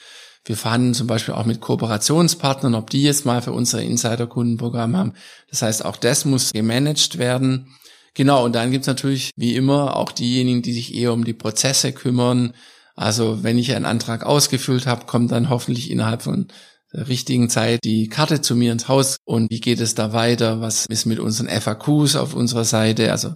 wir 0.46 0.57
verhandeln 0.57 0.94
zum 0.94 1.09
Beispiel 1.09 1.35
auch 1.35 1.44
mit 1.44 1.61
Kooperationspartnern, 1.61 2.74
ob 2.74 2.88
die 2.88 3.03
jetzt 3.03 3.27
mal 3.27 3.42
für 3.42 3.53
unser 3.53 3.83
Insider-Kundenprogramm 3.83 4.96
haben. 4.96 5.12
Das 5.51 5.61
heißt, 5.61 5.85
auch 5.85 5.96
das 5.96 6.24
muss 6.24 6.55
gemanagt 6.55 7.18
werden. 7.18 7.66
Genau, 8.14 8.44
und 8.44 8.54
dann 8.54 8.70
gibt's 8.70 8.86
natürlich 8.86 9.30
wie 9.36 9.54
immer 9.54 9.96
auch 9.96 10.12
diejenigen, 10.12 10.62
die 10.62 10.72
sich 10.72 10.94
eher 10.94 11.12
um 11.12 11.24
die 11.24 11.34
Prozesse 11.34 11.92
kümmern. 11.92 12.54
Also 12.94 13.42
wenn 13.42 13.58
ich 13.58 13.74
einen 13.74 13.84
Antrag 13.84 14.24
ausgefüllt 14.24 14.86
habe, 14.86 15.06
kommt 15.06 15.30
dann 15.30 15.50
hoffentlich 15.50 15.90
innerhalb 15.90 16.22
von 16.22 16.48
der 16.92 17.08
richtigen 17.08 17.50
Zeit 17.50 17.80
die 17.84 18.08
Karte 18.08 18.40
zu 18.40 18.56
mir 18.56 18.72
ins 18.72 18.88
Haus 18.88 19.18
und 19.24 19.50
wie 19.50 19.60
geht 19.60 19.80
es 19.80 19.94
da 19.94 20.12
weiter? 20.12 20.60
Was 20.60 20.86
ist 20.86 21.06
mit 21.06 21.18
unseren 21.18 21.48
FAQs 21.48 22.16
auf 22.16 22.34
unserer 22.34 22.64
Seite? 22.64 23.12
Also 23.12 23.34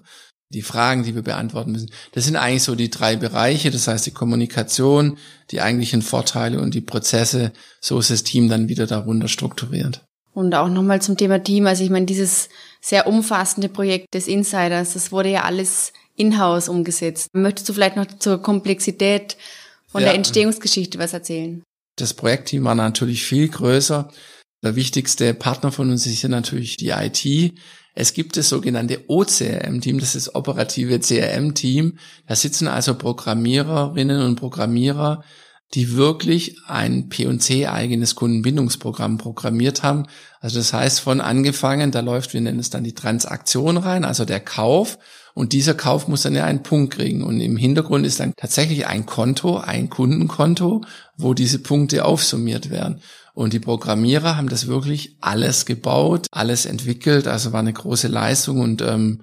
die 0.52 0.62
Fragen, 0.62 1.02
die 1.02 1.14
wir 1.14 1.22
beantworten 1.22 1.72
müssen. 1.72 1.90
Das 2.12 2.24
sind 2.24 2.36
eigentlich 2.36 2.62
so 2.62 2.74
die 2.74 2.90
drei 2.90 3.16
Bereiche. 3.16 3.70
Das 3.70 3.88
heißt, 3.88 4.06
die 4.06 4.12
Kommunikation, 4.12 5.16
die 5.50 5.60
eigentlichen 5.60 6.02
Vorteile 6.02 6.60
und 6.60 6.74
die 6.74 6.80
Prozesse. 6.80 7.52
So 7.80 7.98
ist 7.98 8.10
das 8.10 8.22
Team 8.22 8.48
dann 8.48 8.68
wieder 8.68 8.86
darunter 8.86 9.28
strukturiert. 9.28 10.04
Und 10.34 10.54
auch 10.54 10.68
nochmal 10.68 11.02
zum 11.02 11.16
Thema 11.16 11.42
Team. 11.42 11.66
Also 11.66 11.84
ich 11.84 11.90
meine, 11.90 12.06
dieses 12.06 12.48
sehr 12.80 13.06
umfassende 13.06 13.68
Projekt 13.68 14.14
des 14.14 14.28
Insiders, 14.28 14.94
das 14.94 15.12
wurde 15.12 15.30
ja 15.30 15.42
alles 15.42 15.92
in-house 16.16 16.68
umgesetzt. 16.68 17.28
Möchtest 17.32 17.68
du 17.68 17.72
vielleicht 17.74 17.96
noch 17.96 18.06
zur 18.06 18.40
Komplexität 18.40 19.36
von 19.88 20.00
ja. 20.00 20.08
der 20.08 20.16
Entstehungsgeschichte 20.16 20.98
was 20.98 21.12
erzählen? 21.12 21.62
Das 21.96 22.14
Projektteam 22.14 22.64
war 22.64 22.74
natürlich 22.74 23.24
viel 23.24 23.48
größer. 23.48 24.08
Der 24.64 24.76
wichtigste 24.76 25.34
Partner 25.34 25.72
von 25.72 25.90
uns 25.90 26.06
ist 26.06 26.20
hier 26.20 26.30
natürlich 26.30 26.76
die 26.76 26.90
IT. 26.90 27.54
Es 27.94 28.14
gibt 28.14 28.36
das 28.36 28.48
sogenannte 28.48 29.04
OCRM-Team, 29.08 29.98
das 29.98 30.14
ist 30.14 30.28
das 30.28 30.34
operative 30.34 30.98
CRM-Team. 30.98 31.98
Da 32.26 32.34
sitzen 32.34 32.68
also 32.68 32.94
Programmiererinnen 32.94 34.22
und 34.22 34.36
Programmierer, 34.36 35.24
die 35.74 35.96
wirklich 35.96 36.56
ein 36.66 37.08
P&C 37.08 37.66
eigenes 37.66 38.14
Kundenbindungsprogramm 38.14 39.16
programmiert 39.18 39.82
haben. 39.82 40.04
Also 40.40 40.58
das 40.58 40.72
heißt 40.72 41.00
von 41.00 41.20
angefangen, 41.20 41.90
da 41.90 42.00
läuft, 42.00 42.34
wir 42.34 42.40
nennen 42.40 42.58
es 42.58 42.70
dann 42.70 42.84
die 42.84 42.94
Transaktion 42.94 43.78
rein, 43.78 44.04
also 44.04 44.24
der 44.24 44.40
Kauf. 44.40 44.98
Und 45.34 45.54
dieser 45.54 45.72
Kauf 45.72 46.08
muss 46.08 46.22
dann 46.22 46.34
ja 46.34 46.44
einen 46.44 46.62
Punkt 46.62 46.94
kriegen. 46.94 47.22
Und 47.22 47.40
im 47.40 47.56
Hintergrund 47.56 48.04
ist 48.04 48.20
dann 48.20 48.34
tatsächlich 48.36 48.86
ein 48.86 49.06
Konto, 49.06 49.56
ein 49.56 49.88
Kundenkonto, 49.88 50.84
wo 51.16 51.32
diese 51.32 51.58
Punkte 51.58 52.04
aufsummiert 52.04 52.68
werden. 52.68 53.00
Und 53.32 53.54
die 53.54 53.60
Programmierer 53.60 54.36
haben 54.36 54.50
das 54.50 54.66
wirklich 54.66 55.16
alles 55.22 55.64
gebaut, 55.64 56.26
alles 56.32 56.66
entwickelt. 56.66 57.26
Also 57.26 57.54
war 57.54 57.60
eine 57.60 57.72
große 57.72 58.08
Leistung 58.08 58.60
und 58.60 58.82
ähm, 58.82 59.22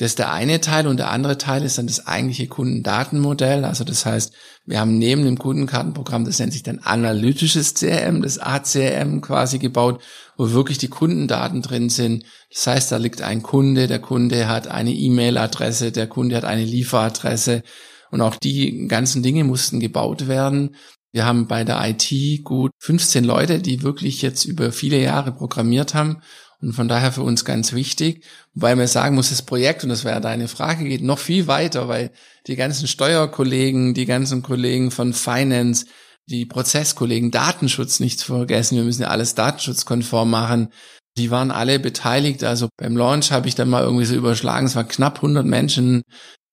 das 0.00 0.12
ist 0.12 0.18
der 0.18 0.32
eine 0.32 0.62
Teil 0.62 0.86
und 0.86 0.96
der 0.96 1.10
andere 1.10 1.36
Teil 1.36 1.62
ist 1.62 1.76
dann 1.76 1.86
das 1.86 2.06
eigentliche 2.06 2.46
Kundendatenmodell. 2.46 3.66
Also 3.66 3.84
das 3.84 4.06
heißt, 4.06 4.32
wir 4.64 4.80
haben 4.80 4.96
neben 4.96 5.26
dem 5.26 5.36
Kundenkartenprogramm, 5.36 6.24
das 6.24 6.38
nennt 6.38 6.54
sich 6.54 6.62
dann 6.62 6.78
analytisches 6.78 7.74
CRM, 7.74 8.22
das 8.22 8.38
ACRM 8.38 9.20
quasi 9.20 9.58
gebaut, 9.58 10.00
wo 10.38 10.52
wirklich 10.52 10.78
die 10.78 10.88
Kundendaten 10.88 11.60
drin 11.60 11.90
sind. 11.90 12.24
Das 12.50 12.66
heißt, 12.66 12.92
da 12.92 12.96
liegt 12.96 13.20
ein 13.20 13.42
Kunde, 13.42 13.88
der 13.88 13.98
Kunde 13.98 14.48
hat 14.48 14.68
eine 14.68 14.94
E-Mail-Adresse, 14.94 15.92
der 15.92 16.06
Kunde 16.06 16.34
hat 16.34 16.46
eine 16.46 16.64
Lieferadresse 16.64 17.62
und 18.10 18.22
auch 18.22 18.36
die 18.36 18.88
ganzen 18.88 19.22
Dinge 19.22 19.44
mussten 19.44 19.80
gebaut 19.80 20.28
werden. 20.28 20.76
Wir 21.12 21.26
haben 21.26 21.46
bei 21.46 21.62
der 21.62 21.78
IT 21.86 22.42
gut 22.44 22.70
15 22.78 23.22
Leute, 23.22 23.58
die 23.58 23.82
wirklich 23.82 24.22
jetzt 24.22 24.46
über 24.46 24.72
viele 24.72 24.98
Jahre 24.98 25.32
programmiert 25.32 25.92
haben 25.92 26.22
und 26.60 26.74
von 26.74 26.88
daher 26.88 27.12
für 27.12 27.22
uns 27.22 27.44
ganz 27.44 27.72
wichtig, 27.72 28.24
wobei 28.54 28.76
man 28.76 28.86
sagen 28.86 29.14
muss, 29.14 29.30
das 29.30 29.42
Projekt, 29.42 29.82
und 29.82 29.88
das 29.88 30.04
wäre 30.04 30.20
deine 30.20 30.46
Frage, 30.46 30.84
geht 30.84 31.02
noch 31.02 31.18
viel 31.18 31.46
weiter, 31.46 31.88
weil 31.88 32.10
die 32.46 32.56
ganzen 32.56 32.86
Steuerkollegen, 32.86 33.94
die 33.94 34.06
ganzen 34.06 34.42
Kollegen 34.42 34.90
von 34.90 35.12
Finance, 35.12 35.86
die 36.26 36.46
Prozesskollegen, 36.46 37.30
Datenschutz 37.30 37.98
nicht 38.00 38.20
zu 38.20 38.26
vergessen, 38.26 38.76
wir 38.76 38.84
müssen 38.84 39.02
ja 39.02 39.08
alles 39.08 39.34
datenschutzkonform 39.34 40.30
machen. 40.30 40.68
Die 41.16 41.30
waren 41.30 41.50
alle 41.50 41.80
beteiligt. 41.80 42.44
Also 42.44 42.68
beim 42.76 42.96
Launch 42.96 43.32
habe 43.32 43.48
ich 43.48 43.56
dann 43.56 43.68
mal 43.68 43.82
irgendwie 43.82 44.04
so 44.04 44.14
überschlagen, 44.14 44.66
es 44.66 44.76
waren 44.76 44.86
knapp 44.88 45.16
100 45.16 45.44
Menschen, 45.44 46.02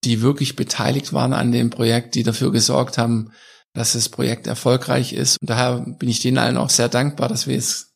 die 0.03 0.21
wirklich 0.21 0.55
beteiligt 0.55 1.13
waren 1.13 1.33
an 1.33 1.51
dem 1.51 1.69
Projekt, 1.69 2.15
die 2.15 2.23
dafür 2.23 2.51
gesorgt 2.51 2.97
haben, 2.97 3.31
dass 3.73 3.93
das 3.93 4.09
Projekt 4.09 4.47
erfolgreich 4.47 5.13
ist. 5.13 5.37
Und 5.41 5.49
daher 5.49 5.85
bin 5.99 6.09
ich 6.09 6.21
denen 6.21 6.37
allen 6.37 6.57
auch 6.57 6.69
sehr 6.69 6.89
dankbar, 6.89 7.29
dass 7.29 7.45
wir 7.45 7.57
es 7.57 7.86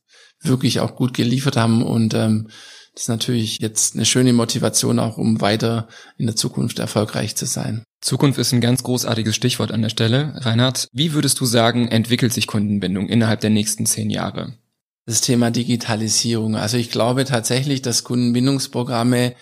wirklich 0.41 0.79
auch 0.79 0.95
gut 0.95 1.13
geliefert 1.13 1.57
haben 1.57 1.83
und 1.83 2.13
ähm, 2.13 2.49
das 2.93 3.03
ist 3.03 3.09
natürlich 3.09 3.59
jetzt 3.59 3.95
eine 3.95 4.05
schöne 4.05 4.33
Motivation 4.33 4.99
auch, 4.99 5.17
um 5.17 5.39
weiter 5.39 5.87
in 6.17 6.25
der 6.25 6.35
Zukunft 6.35 6.79
erfolgreich 6.79 7.35
zu 7.35 7.45
sein. 7.45 7.83
Zukunft 8.01 8.37
ist 8.37 8.51
ein 8.51 8.61
ganz 8.61 8.83
großartiges 8.83 9.35
Stichwort 9.35 9.71
an 9.71 9.81
der 9.81 9.89
Stelle. 9.89 10.33
Reinhard, 10.37 10.89
wie 10.91 11.13
würdest 11.13 11.39
du 11.39 11.45
sagen, 11.45 11.87
entwickelt 11.87 12.33
sich 12.33 12.47
Kundenbindung 12.47 13.07
innerhalb 13.07 13.39
der 13.39 13.49
nächsten 13.49 13.85
zehn 13.85 14.09
Jahre? 14.09 14.57
Das 15.05 15.21
Thema 15.21 15.51
Digitalisierung. 15.51 16.55
Also 16.55 16.77
ich 16.77 16.91
glaube 16.91 17.25
tatsächlich, 17.25 17.81
dass 17.81 18.03
Kundenbindungsprogramme 18.03 19.35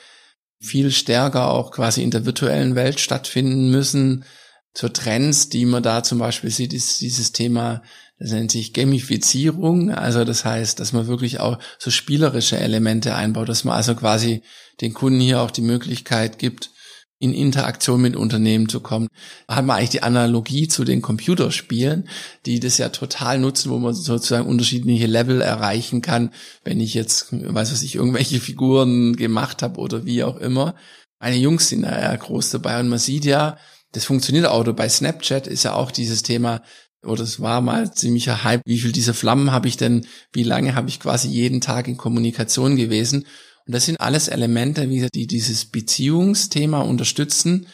viel 0.61 0.91
stärker 0.91 1.51
auch 1.51 1.71
quasi 1.71 2.03
in 2.03 2.11
der 2.11 2.25
virtuellen 2.25 2.75
Welt 2.75 2.99
stattfinden 2.99 3.71
müssen. 3.71 4.25
Zur 4.73 4.93
Trends, 4.93 5.49
die 5.49 5.65
man 5.65 5.81
da 5.81 6.03
zum 6.03 6.19
Beispiel 6.19 6.51
sieht, 6.51 6.73
ist 6.73 7.01
dieses 7.01 7.31
Thema 7.31 7.81
das 8.19 8.31
nennt 8.31 8.51
sich 8.51 8.73
Gamifizierung, 8.73 9.91
also 9.91 10.25
das 10.25 10.43
heißt, 10.43 10.79
dass 10.79 10.91
man 10.91 11.07
wirklich 11.07 11.39
auch 11.39 11.57
so 11.77 11.89
spielerische 11.89 12.57
Elemente 12.57 13.15
einbaut, 13.15 13.47
dass 13.47 13.63
man 13.63 13.75
also 13.75 13.95
quasi 13.95 14.43
den 14.81 14.93
Kunden 14.93 15.21
hier 15.21 15.41
auch 15.41 15.51
die 15.51 15.61
Möglichkeit 15.61 16.37
gibt, 16.37 16.71
in 17.19 17.33
Interaktion 17.33 18.01
mit 18.01 18.15
Unternehmen 18.15 18.69
zu 18.69 18.79
kommen. 18.79 19.09
Da 19.47 19.57
hat 19.57 19.65
man 19.65 19.77
eigentlich 19.77 19.89
die 19.89 20.03
Analogie 20.03 20.67
zu 20.67 20.85
den 20.85 21.01
Computerspielen, 21.01 22.07
die 22.45 22.59
das 22.61 22.77
ja 22.77 22.89
total 22.89 23.39
nutzen, 23.39 23.71
wo 23.71 23.77
man 23.77 23.93
sozusagen 23.93 24.47
unterschiedliche 24.47 25.05
Level 25.05 25.41
erreichen 25.41 26.01
kann, 26.01 26.31
wenn 26.63 26.79
ich 26.79 26.93
jetzt, 26.93 27.27
weiß 27.31 27.71
was 27.71 27.83
ich, 27.83 27.95
irgendwelche 27.95 28.39
Figuren 28.39 29.15
gemacht 29.15 29.61
habe 29.61 29.79
oder 29.79 30.05
wie 30.05 30.23
auch 30.23 30.37
immer. 30.37 30.75
Meine 31.19 31.35
Jungs 31.35 31.67
sind 31.67 31.81
da 31.81 31.99
ja 31.99 32.15
groß 32.15 32.51
dabei 32.51 32.79
und 32.79 32.87
man 32.87 32.99
sieht 32.99 33.25
ja, 33.25 33.57
das 33.91 34.05
funktioniert 34.05 34.45
auch. 34.45 34.63
Bei 34.73 34.87
Snapchat 34.87 35.47
ist 35.47 35.63
ja 35.63 35.73
auch 35.73 35.91
dieses 35.91 36.23
Thema, 36.23 36.61
oder 37.03 37.23
es 37.23 37.39
war 37.39 37.61
mal 37.61 37.93
ziemlicher 37.93 38.43
Hype, 38.43 38.61
wie 38.65 38.79
viel 38.79 38.91
dieser 38.91 39.13
Flammen 39.13 39.51
habe 39.51 39.67
ich 39.67 39.77
denn, 39.77 40.05
wie 40.33 40.43
lange 40.43 40.75
habe 40.75 40.89
ich 40.89 40.99
quasi 40.99 41.29
jeden 41.29 41.61
Tag 41.61 41.87
in 41.87 41.97
Kommunikation 41.97 42.75
gewesen. 42.75 43.25
Und 43.65 43.73
das 43.73 43.85
sind 43.85 43.99
alles 44.01 44.27
Elemente, 44.27 44.89
wie 44.89 45.07
die 45.13 45.27
dieses 45.27 45.65
Beziehungsthema 45.65 46.81
unterstützen. 46.81 47.67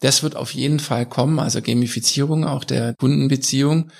Das 0.00 0.22
wird 0.22 0.34
auf 0.34 0.52
jeden 0.52 0.80
Fall 0.80 1.06
kommen, 1.06 1.38
also 1.38 1.62
Gamifizierung 1.62 2.44
auch 2.44 2.64
der 2.64 2.94
Kundenbeziehung. 2.94 3.90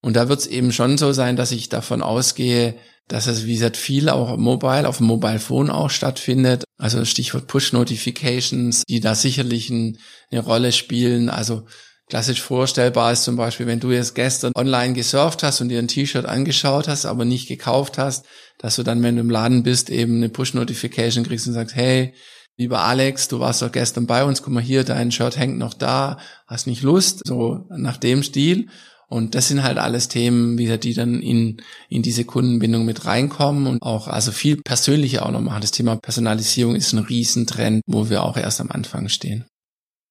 Und 0.00 0.16
da 0.16 0.28
wird 0.28 0.40
es 0.40 0.46
eben 0.46 0.72
schon 0.72 0.98
so 0.98 1.12
sein, 1.12 1.36
dass 1.36 1.52
ich 1.52 1.68
davon 1.68 2.02
ausgehe, 2.02 2.74
dass 3.08 3.26
es, 3.26 3.46
wie 3.46 3.54
gesagt, 3.54 3.78
viel 3.78 4.10
auch 4.10 4.36
mobile, 4.36 4.86
auf 4.86 4.98
dem 4.98 5.06
Mobile 5.06 5.38
Phone 5.38 5.70
auch 5.70 5.88
stattfindet. 5.88 6.64
Also 6.76 7.04
Stichwort 7.04 7.46
Push 7.46 7.72
Notifications, 7.72 8.82
die 8.86 9.00
da 9.00 9.14
sicherlich 9.14 9.70
eine 9.70 10.40
Rolle 10.40 10.72
spielen. 10.72 11.30
Also 11.30 11.64
klassisch 12.08 12.40
vorstellbar 12.40 13.12
ist 13.12 13.24
zum 13.24 13.36
Beispiel, 13.36 13.66
wenn 13.66 13.80
du 13.80 13.90
jetzt 13.90 14.14
gestern 14.14 14.52
online 14.54 14.94
gesurft 14.94 15.42
hast 15.42 15.60
und 15.60 15.68
dir 15.68 15.78
ein 15.78 15.88
T-Shirt 15.88 16.26
angeschaut 16.26 16.88
hast, 16.88 17.06
aber 17.06 17.24
nicht 17.24 17.48
gekauft 17.48 17.98
hast, 17.98 18.26
dass 18.58 18.76
du 18.76 18.82
dann, 18.82 19.02
wenn 19.02 19.16
du 19.16 19.20
im 19.20 19.30
Laden 19.30 19.62
bist, 19.62 19.90
eben 19.90 20.16
eine 20.16 20.28
Push-Notification 20.28 21.24
kriegst 21.24 21.46
und 21.46 21.52
sagst, 21.52 21.76
hey, 21.76 22.14
lieber 22.56 22.80
Alex, 22.80 23.28
du 23.28 23.40
warst 23.40 23.62
doch 23.62 23.72
gestern 23.72 24.06
bei 24.06 24.24
uns, 24.24 24.42
guck 24.42 24.52
mal 24.52 24.62
hier, 24.62 24.84
dein 24.84 25.12
Shirt 25.12 25.36
hängt 25.36 25.58
noch 25.58 25.74
da, 25.74 26.18
hast 26.46 26.66
nicht 26.66 26.82
Lust, 26.82 27.22
so 27.26 27.66
nach 27.70 27.96
dem 27.96 28.22
Stil. 28.22 28.68
Und 29.10 29.34
das 29.34 29.48
sind 29.48 29.62
halt 29.62 29.78
alles 29.78 30.08
Themen, 30.08 30.58
wie 30.58 30.76
die 30.76 30.92
dann 30.92 31.22
in, 31.22 31.62
in 31.88 32.02
diese 32.02 32.24
Kundenbindung 32.24 32.84
mit 32.84 33.06
reinkommen 33.06 33.66
und 33.66 33.82
auch 33.82 34.06
also 34.06 34.32
viel 34.32 34.60
persönlicher 34.60 35.24
auch 35.24 35.30
noch 35.30 35.40
machen. 35.40 35.62
Das 35.62 35.70
Thema 35.70 35.96
Personalisierung 35.96 36.74
ist 36.74 36.92
ein 36.92 36.98
Riesentrend, 36.98 37.80
wo 37.86 38.10
wir 38.10 38.22
auch 38.22 38.36
erst 38.36 38.60
am 38.60 38.70
Anfang 38.70 39.08
stehen. 39.08 39.46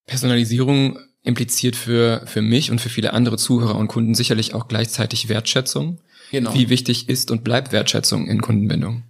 Personalisierung 0.08 0.98
impliziert 1.28 1.76
für, 1.76 2.24
für 2.26 2.42
mich 2.42 2.72
und 2.72 2.80
für 2.80 2.90
viele 2.90 3.14
andere 3.14 3.38
Zuhörer 3.38 3.76
und 3.76 3.88
Kunden 3.88 4.16
sicherlich 4.16 4.54
auch 4.54 4.68
gleichzeitig 4.68 5.30
Wertschätzung. 5.30 6.00
Genau. 6.32 6.54
Wie 6.54 6.70
wichtig 6.70 7.10
ist 7.10 7.32
und 7.32 7.44
bleibt 7.44 7.72
Wertschätzung 7.72 8.28
in 8.28 8.42
Kundenbindung? 8.42 9.04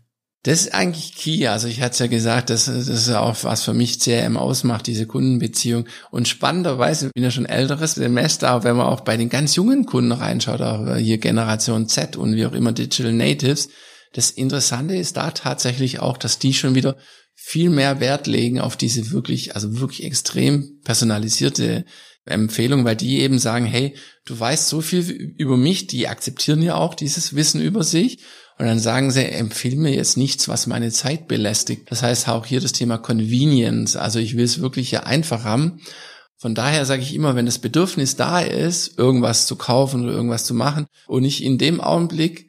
Das 0.43 0.61
ist 0.61 0.73
eigentlich 0.73 1.15
key. 1.15 1.47
Also 1.47 1.67
ich 1.67 1.81
hatte 1.81 1.91
es 1.91 1.99
ja 1.99 2.07
gesagt, 2.07 2.49
das, 2.49 2.65
das 2.65 2.87
ist 2.87 3.09
ja 3.09 3.19
auch 3.19 3.35
was 3.43 3.63
für 3.63 3.73
mich 3.73 3.99
CRM 3.99 4.37
ausmacht, 4.37 4.87
diese 4.87 5.05
Kundenbeziehung. 5.05 5.85
Und 6.11 6.27
spannenderweise, 6.27 7.07
ich 7.07 7.13
bin 7.13 7.23
ja 7.23 7.31
schon 7.31 7.45
älteres 7.45 7.95
Semester, 7.95 8.49
aber 8.49 8.63
wenn 8.63 8.77
man 8.77 8.87
auch 8.87 9.01
bei 9.01 9.17
den 9.17 9.29
ganz 9.29 9.55
jungen 9.55 9.85
Kunden 9.85 10.11
reinschaut, 10.11 10.61
auch 10.61 10.95
hier 10.95 11.17
Generation 11.17 11.89
Z 11.89 12.15
und 12.15 12.35
wie 12.35 12.45
auch 12.45 12.53
immer 12.53 12.71
Digital 12.71 13.13
Natives, 13.13 13.69
das 14.13 14.31
Interessante 14.31 14.95
ist 14.95 15.17
da 15.17 15.31
tatsächlich 15.31 15.99
auch, 15.99 16.17
dass 16.17 16.39
die 16.39 16.53
schon 16.53 16.75
wieder 16.75 16.95
viel 17.39 17.69
mehr 17.69 17.99
Wert 17.99 18.25
legen 18.25 18.59
auf 18.59 18.75
diese 18.75 19.11
wirklich, 19.11 19.53
also 19.53 19.79
wirklich 19.79 20.03
extrem 20.03 20.81
personalisierte 20.83 21.85
Empfehlung, 22.25 22.83
weil 22.83 22.95
die 22.95 23.19
eben 23.19 23.37
sagen, 23.37 23.65
hey, 23.65 23.95
du 24.25 24.37
weißt 24.37 24.67
so 24.67 24.81
viel 24.81 25.33
über 25.37 25.55
mich, 25.55 25.87
die 25.87 26.07
akzeptieren 26.07 26.61
ja 26.63 26.75
auch 26.75 26.95
dieses 26.95 27.35
Wissen 27.35 27.61
über 27.61 27.83
sich 27.83 28.19
und 28.57 28.65
dann 28.65 28.79
sagen 28.79 29.11
sie, 29.11 29.23
empfehle 29.23 29.77
mir 29.77 29.93
jetzt 29.93 30.17
nichts, 30.17 30.47
was 30.47 30.65
meine 30.65 30.91
Zeit 30.91 31.27
belästigt. 31.27 31.83
Das 31.91 32.01
heißt 32.01 32.27
auch 32.27 32.45
hier 32.45 32.59
das 32.59 32.73
Thema 32.73 32.97
Convenience, 32.97 33.95
also 33.95 34.17
ich 34.19 34.35
will 34.35 34.43
es 34.43 34.59
wirklich 34.59 34.89
ja 34.89 35.03
einfach 35.03 35.43
haben. 35.43 35.79
Von 36.37 36.55
daher 36.55 36.85
sage 36.85 37.03
ich 37.03 37.13
immer, 37.13 37.35
wenn 37.35 37.45
das 37.45 37.59
Bedürfnis 37.59 38.15
da 38.15 38.41
ist, 38.41 38.97
irgendwas 38.97 39.45
zu 39.45 39.55
kaufen 39.55 40.03
oder 40.03 40.13
irgendwas 40.13 40.43
zu 40.43 40.55
machen 40.55 40.87
und 41.05 41.23
ich 41.23 41.43
in 41.43 41.59
dem 41.59 41.79
Augenblick 41.79 42.46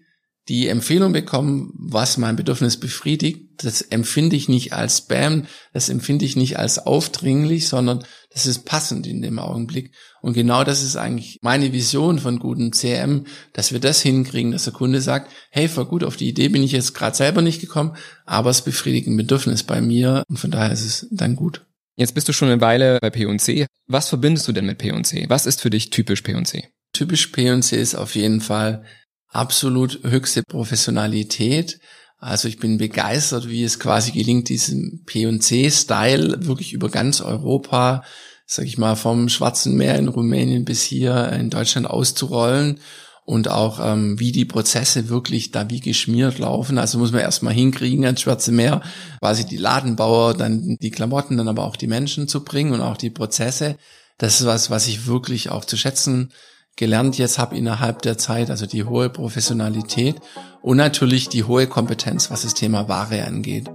die 0.49 0.69
Empfehlung 0.69 1.13
bekommen, 1.13 1.73
was 1.75 2.17
mein 2.17 2.37
Bedürfnis 2.37 2.79
befriedigt, 2.79 3.49
das 3.59 3.83
empfinde 3.83 4.37
ich 4.37 4.49
nicht 4.49 4.73
als 4.73 4.99
Spam, 4.99 5.47
das 5.73 5.89
empfinde 5.89 6.25
ich 6.25 6.37
nicht 6.37 6.59
als 6.59 6.79
aufdringlich, 6.79 7.69
sondern 7.69 8.05
das 8.31 8.47
ist 8.47 8.65
passend 8.65 9.07
in 9.07 9.21
dem 9.21 9.39
Augenblick. 9.39 9.93
Und 10.23 10.33
genau 10.33 10.65
das 10.65 10.83
ist 10.83 10.97
eigentlich 10.97 11.39
meine 11.43 11.73
Vision 11.73 12.19
von 12.19 12.39
gutem 12.39 12.73
CM, 12.73 13.27
dass 13.53 13.73
wir 13.73 13.81
das 13.81 14.01
hinkriegen, 14.01 14.53
dass 14.53 14.65
der 14.65 14.73
Kunde 14.73 15.01
sagt, 15.01 15.31
hey, 15.51 15.69
voll 15.69 15.87
gut, 15.87 16.05
auf 16.05 16.17
die 16.17 16.29
Idee 16.29 16.49
bin 16.49 16.63
ich 16.63 16.73
jetzt 16.73 16.95
gerade 16.95 17.17
selber 17.17 17.43
nicht 17.43 17.61
gekommen, 17.61 17.97
aber 18.25 18.51
es 18.51 18.63
befriedigt 18.63 19.07
ein 19.07 19.17
Bedürfnis 19.17 19.65
bei 19.65 19.81
mir 19.81 20.25
und 20.29 20.39
von 20.39 20.51
daher 20.51 20.73
ist 20.73 20.85
es 20.85 21.09
dann 21.11 21.37
gut. 21.37 21.67
Jetzt 21.97 22.15
bist 22.15 22.29
du 22.29 22.33
schon 22.33 22.49
eine 22.49 22.61
Weile 22.61 22.99
bei 23.03 23.11
P&C. 23.11 23.67
Was 23.87 24.09
verbindest 24.09 24.47
du 24.47 24.53
denn 24.53 24.67
mit 24.67 24.79
P&C? 24.79 25.27
Was 25.29 25.47
ist 25.47 25.61
für 25.61 25.71
dich 25.71 25.91
typisch 25.91 26.23
P&C? 26.23 26.69
Typisch 26.93 27.27
P&C 27.29 27.77
ist 27.77 27.97
auf 27.97 28.15
jeden 28.15 28.41
Fall 28.41 28.85
absolut 29.31 30.01
höchste 30.03 30.43
Professionalität. 30.43 31.81
Also 32.19 32.49
ich 32.49 32.59
bin 32.59 32.79
begeistert, 32.79 33.49
wie 33.49 33.63
es 33.63 33.79
quasi 33.79 34.11
gelingt, 34.11 34.49
diesen 34.49 35.05
P&C-Style 35.05 36.47
wirklich 36.47 36.73
über 36.73 36.89
ganz 36.89 37.21
Europa, 37.21 38.03
sag 38.47 38.65
ich 38.65 38.79
mal, 38.79 38.97
vom 38.97 39.29
Schwarzen 39.29 39.77
Meer 39.77 39.97
in 39.97 40.09
Rumänien 40.09 40.65
bis 40.65 40.83
hier 40.83 41.31
in 41.33 41.51
Deutschland 41.51 41.89
auszurollen 41.89 42.81
und 43.25 43.49
auch 43.49 43.79
ähm, 43.81 44.19
wie 44.19 44.33
die 44.33 44.47
Prozesse 44.47 45.11
wirklich 45.11 45.53
da 45.53 45.69
wie 45.71 45.81
geschmiert 45.81 46.39
laufen. 46.39 46.79
Also 46.79 46.99
muss 46.99 47.13
man 47.13 47.21
erstmal 47.21 47.53
hinkriegen 47.53 48.05
ans 48.05 48.23
Schwarze 48.23 48.51
Meer, 48.51 48.81
quasi 49.21 49.45
die 49.45 49.59
Ladenbauer, 49.59 50.35
dann 50.35 50.77
die 50.81 50.91
Klamotten, 50.91 51.37
dann 51.37 51.47
aber 51.47 51.65
auch 51.65 51.77
die 51.77 51.89
Menschen 51.89 52.27
zu 52.27 52.43
bringen 52.43 52.73
und 52.73 52.81
auch 52.81 52.97
die 52.97 53.11
Prozesse. 53.11 53.77
Das 54.17 54.41
ist 54.41 54.47
was, 54.47 54.71
was 54.71 54.89
ich 54.89 55.07
wirklich 55.07 55.51
auch 55.51 55.65
zu 55.67 55.77
schätzen 55.77 56.33
gelernt 56.79 57.19
jetzt 57.19 57.39
habe 57.39 57.57
innerhalb 57.57 58.01
der 58.03 58.17
Zeit, 58.17 58.51
also 58.51 58.65
die 58.65 58.85
hohe 58.85 59.11
Professionalität 59.11 60.17
und 60.63 60.79
natürlich 60.79 61.29
die 61.29 61.45
hohe 61.45 61.67
Kompetenz, 61.67 62.31
was 62.31 62.43
das 62.43 62.55
Thema 62.55 62.89
Ware 62.89 63.25
angeht. 63.25 63.69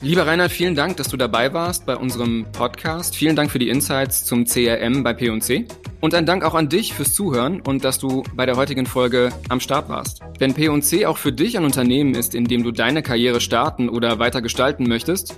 Lieber 0.00 0.26
Reinhard, 0.26 0.52
vielen 0.52 0.74
Dank, 0.74 0.96
dass 0.96 1.08
du 1.08 1.16
dabei 1.16 1.52
warst 1.52 1.86
bei 1.86 1.96
unserem 1.96 2.46
Podcast. 2.52 3.16
Vielen 3.16 3.34
Dank 3.34 3.50
für 3.50 3.58
die 3.58 3.68
Insights 3.68 4.24
zum 4.24 4.44
CRM 4.44 5.02
bei 5.02 5.12
P&C. 5.12 5.66
Und 6.00 6.14
ein 6.14 6.24
Dank 6.24 6.44
auch 6.44 6.54
an 6.54 6.68
dich 6.68 6.94
fürs 6.94 7.14
Zuhören 7.14 7.60
und 7.60 7.84
dass 7.84 7.98
du 7.98 8.22
bei 8.34 8.46
der 8.46 8.56
heutigen 8.56 8.86
Folge 8.86 9.30
am 9.48 9.58
Start 9.58 9.88
warst. 9.88 10.20
Wenn 10.38 10.54
P&C 10.54 11.06
auch 11.06 11.18
für 11.18 11.32
dich 11.32 11.56
ein 11.56 11.64
Unternehmen 11.64 12.14
ist, 12.14 12.36
in 12.36 12.44
dem 12.44 12.62
du 12.62 12.70
deine 12.70 13.02
Karriere 13.02 13.40
starten 13.40 13.88
oder 13.88 14.20
weiter 14.20 14.40
gestalten 14.40 14.88
möchtest, 14.88 15.36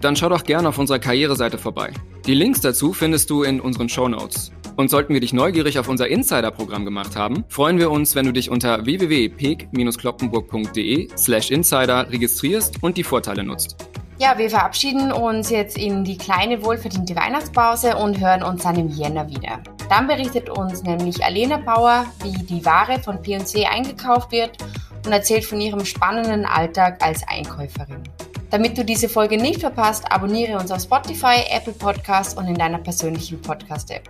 dann 0.00 0.16
schau 0.16 0.28
doch 0.28 0.44
gerne 0.44 0.68
auf 0.68 0.78
unserer 0.78 0.98
Karriereseite 0.98 1.56
vorbei. 1.58 1.92
Die 2.26 2.34
Links 2.34 2.60
dazu 2.60 2.92
findest 2.92 3.30
du 3.30 3.42
in 3.42 3.60
unseren 3.60 3.88
Show 3.88 4.08
Notes. 4.08 4.52
Und 4.76 4.90
sollten 4.90 5.12
wir 5.12 5.20
dich 5.20 5.32
neugierig 5.32 5.78
auf 5.78 5.88
unser 5.88 6.08
Insider-Programm 6.08 6.84
gemacht 6.84 7.16
haben, 7.16 7.44
freuen 7.48 7.78
wir 7.78 7.90
uns, 7.90 8.14
wenn 8.14 8.26
du 8.26 8.32
dich 8.32 8.50
unter 8.50 8.84
www.peek-kloppenburg.de 8.84 11.08
slash 11.16 11.50
insider 11.50 12.12
registrierst 12.12 12.82
und 12.82 12.96
die 12.96 13.02
Vorteile 13.02 13.42
nutzt. 13.42 13.76
Ja, 14.20 14.36
wir 14.36 14.50
verabschieden 14.50 15.12
uns 15.12 15.50
jetzt 15.50 15.78
in 15.78 16.04
die 16.04 16.18
kleine 16.18 16.64
wohlverdiente 16.64 17.14
Weihnachtspause 17.14 17.96
und 17.96 18.20
hören 18.20 18.42
uns 18.42 18.64
dann 18.64 18.76
im 18.76 18.88
Jänner 18.88 19.28
wieder. 19.28 19.60
Dann 19.88 20.06
berichtet 20.06 20.50
uns 20.50 20.82
nämlich 20.82 21.24
Alena 21.24 21.56
Bauer, 21.56 22.04
wie 22.22 22.36
die 22.44 22.64
Ware 22.64 23.00
von 23.00 23.22
P&C 23.22 23.66
eingekauft 23.66 24.32
wird 24.32 24.58
und 25.06 25.12
erzählt 25.12 25.44
von 25.44 25.60
ihrem 25.60 25.84
spannenden 25.84 26.44
Alltag 26.44 26.98
als 27.00 27.26
Einkäuferin. 27.28 28.02
Damit 28.50 28.78
du 28.78 28.84
diese 28.84 29.08
Folge 29.08 29.36
nicht 29.36 29.60
verpasst, 29.60 30.10
abonniere 30.10 30.58
uns 30.58 30.70
auf 30.70 30.80
Spotify, 30.80 31.44
Apple 31.50 31.74
Podcasts 31.74 32.34
und 32.34 32.46
in 32.46 32.54
deiner 32.54 32.78
persönlichen 32.78 33.40
Podcast-App. 33.42 34.08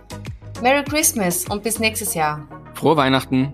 Merry 0.61 0.83
Christmas 0.83 1.45
und 1.45 1.63
bis 1.63 1.79
nächstes 1.79 2.13
Jahr. 2.13 2.47
Frohe 2.73 2.95
Weihnachten. 2.95 3.53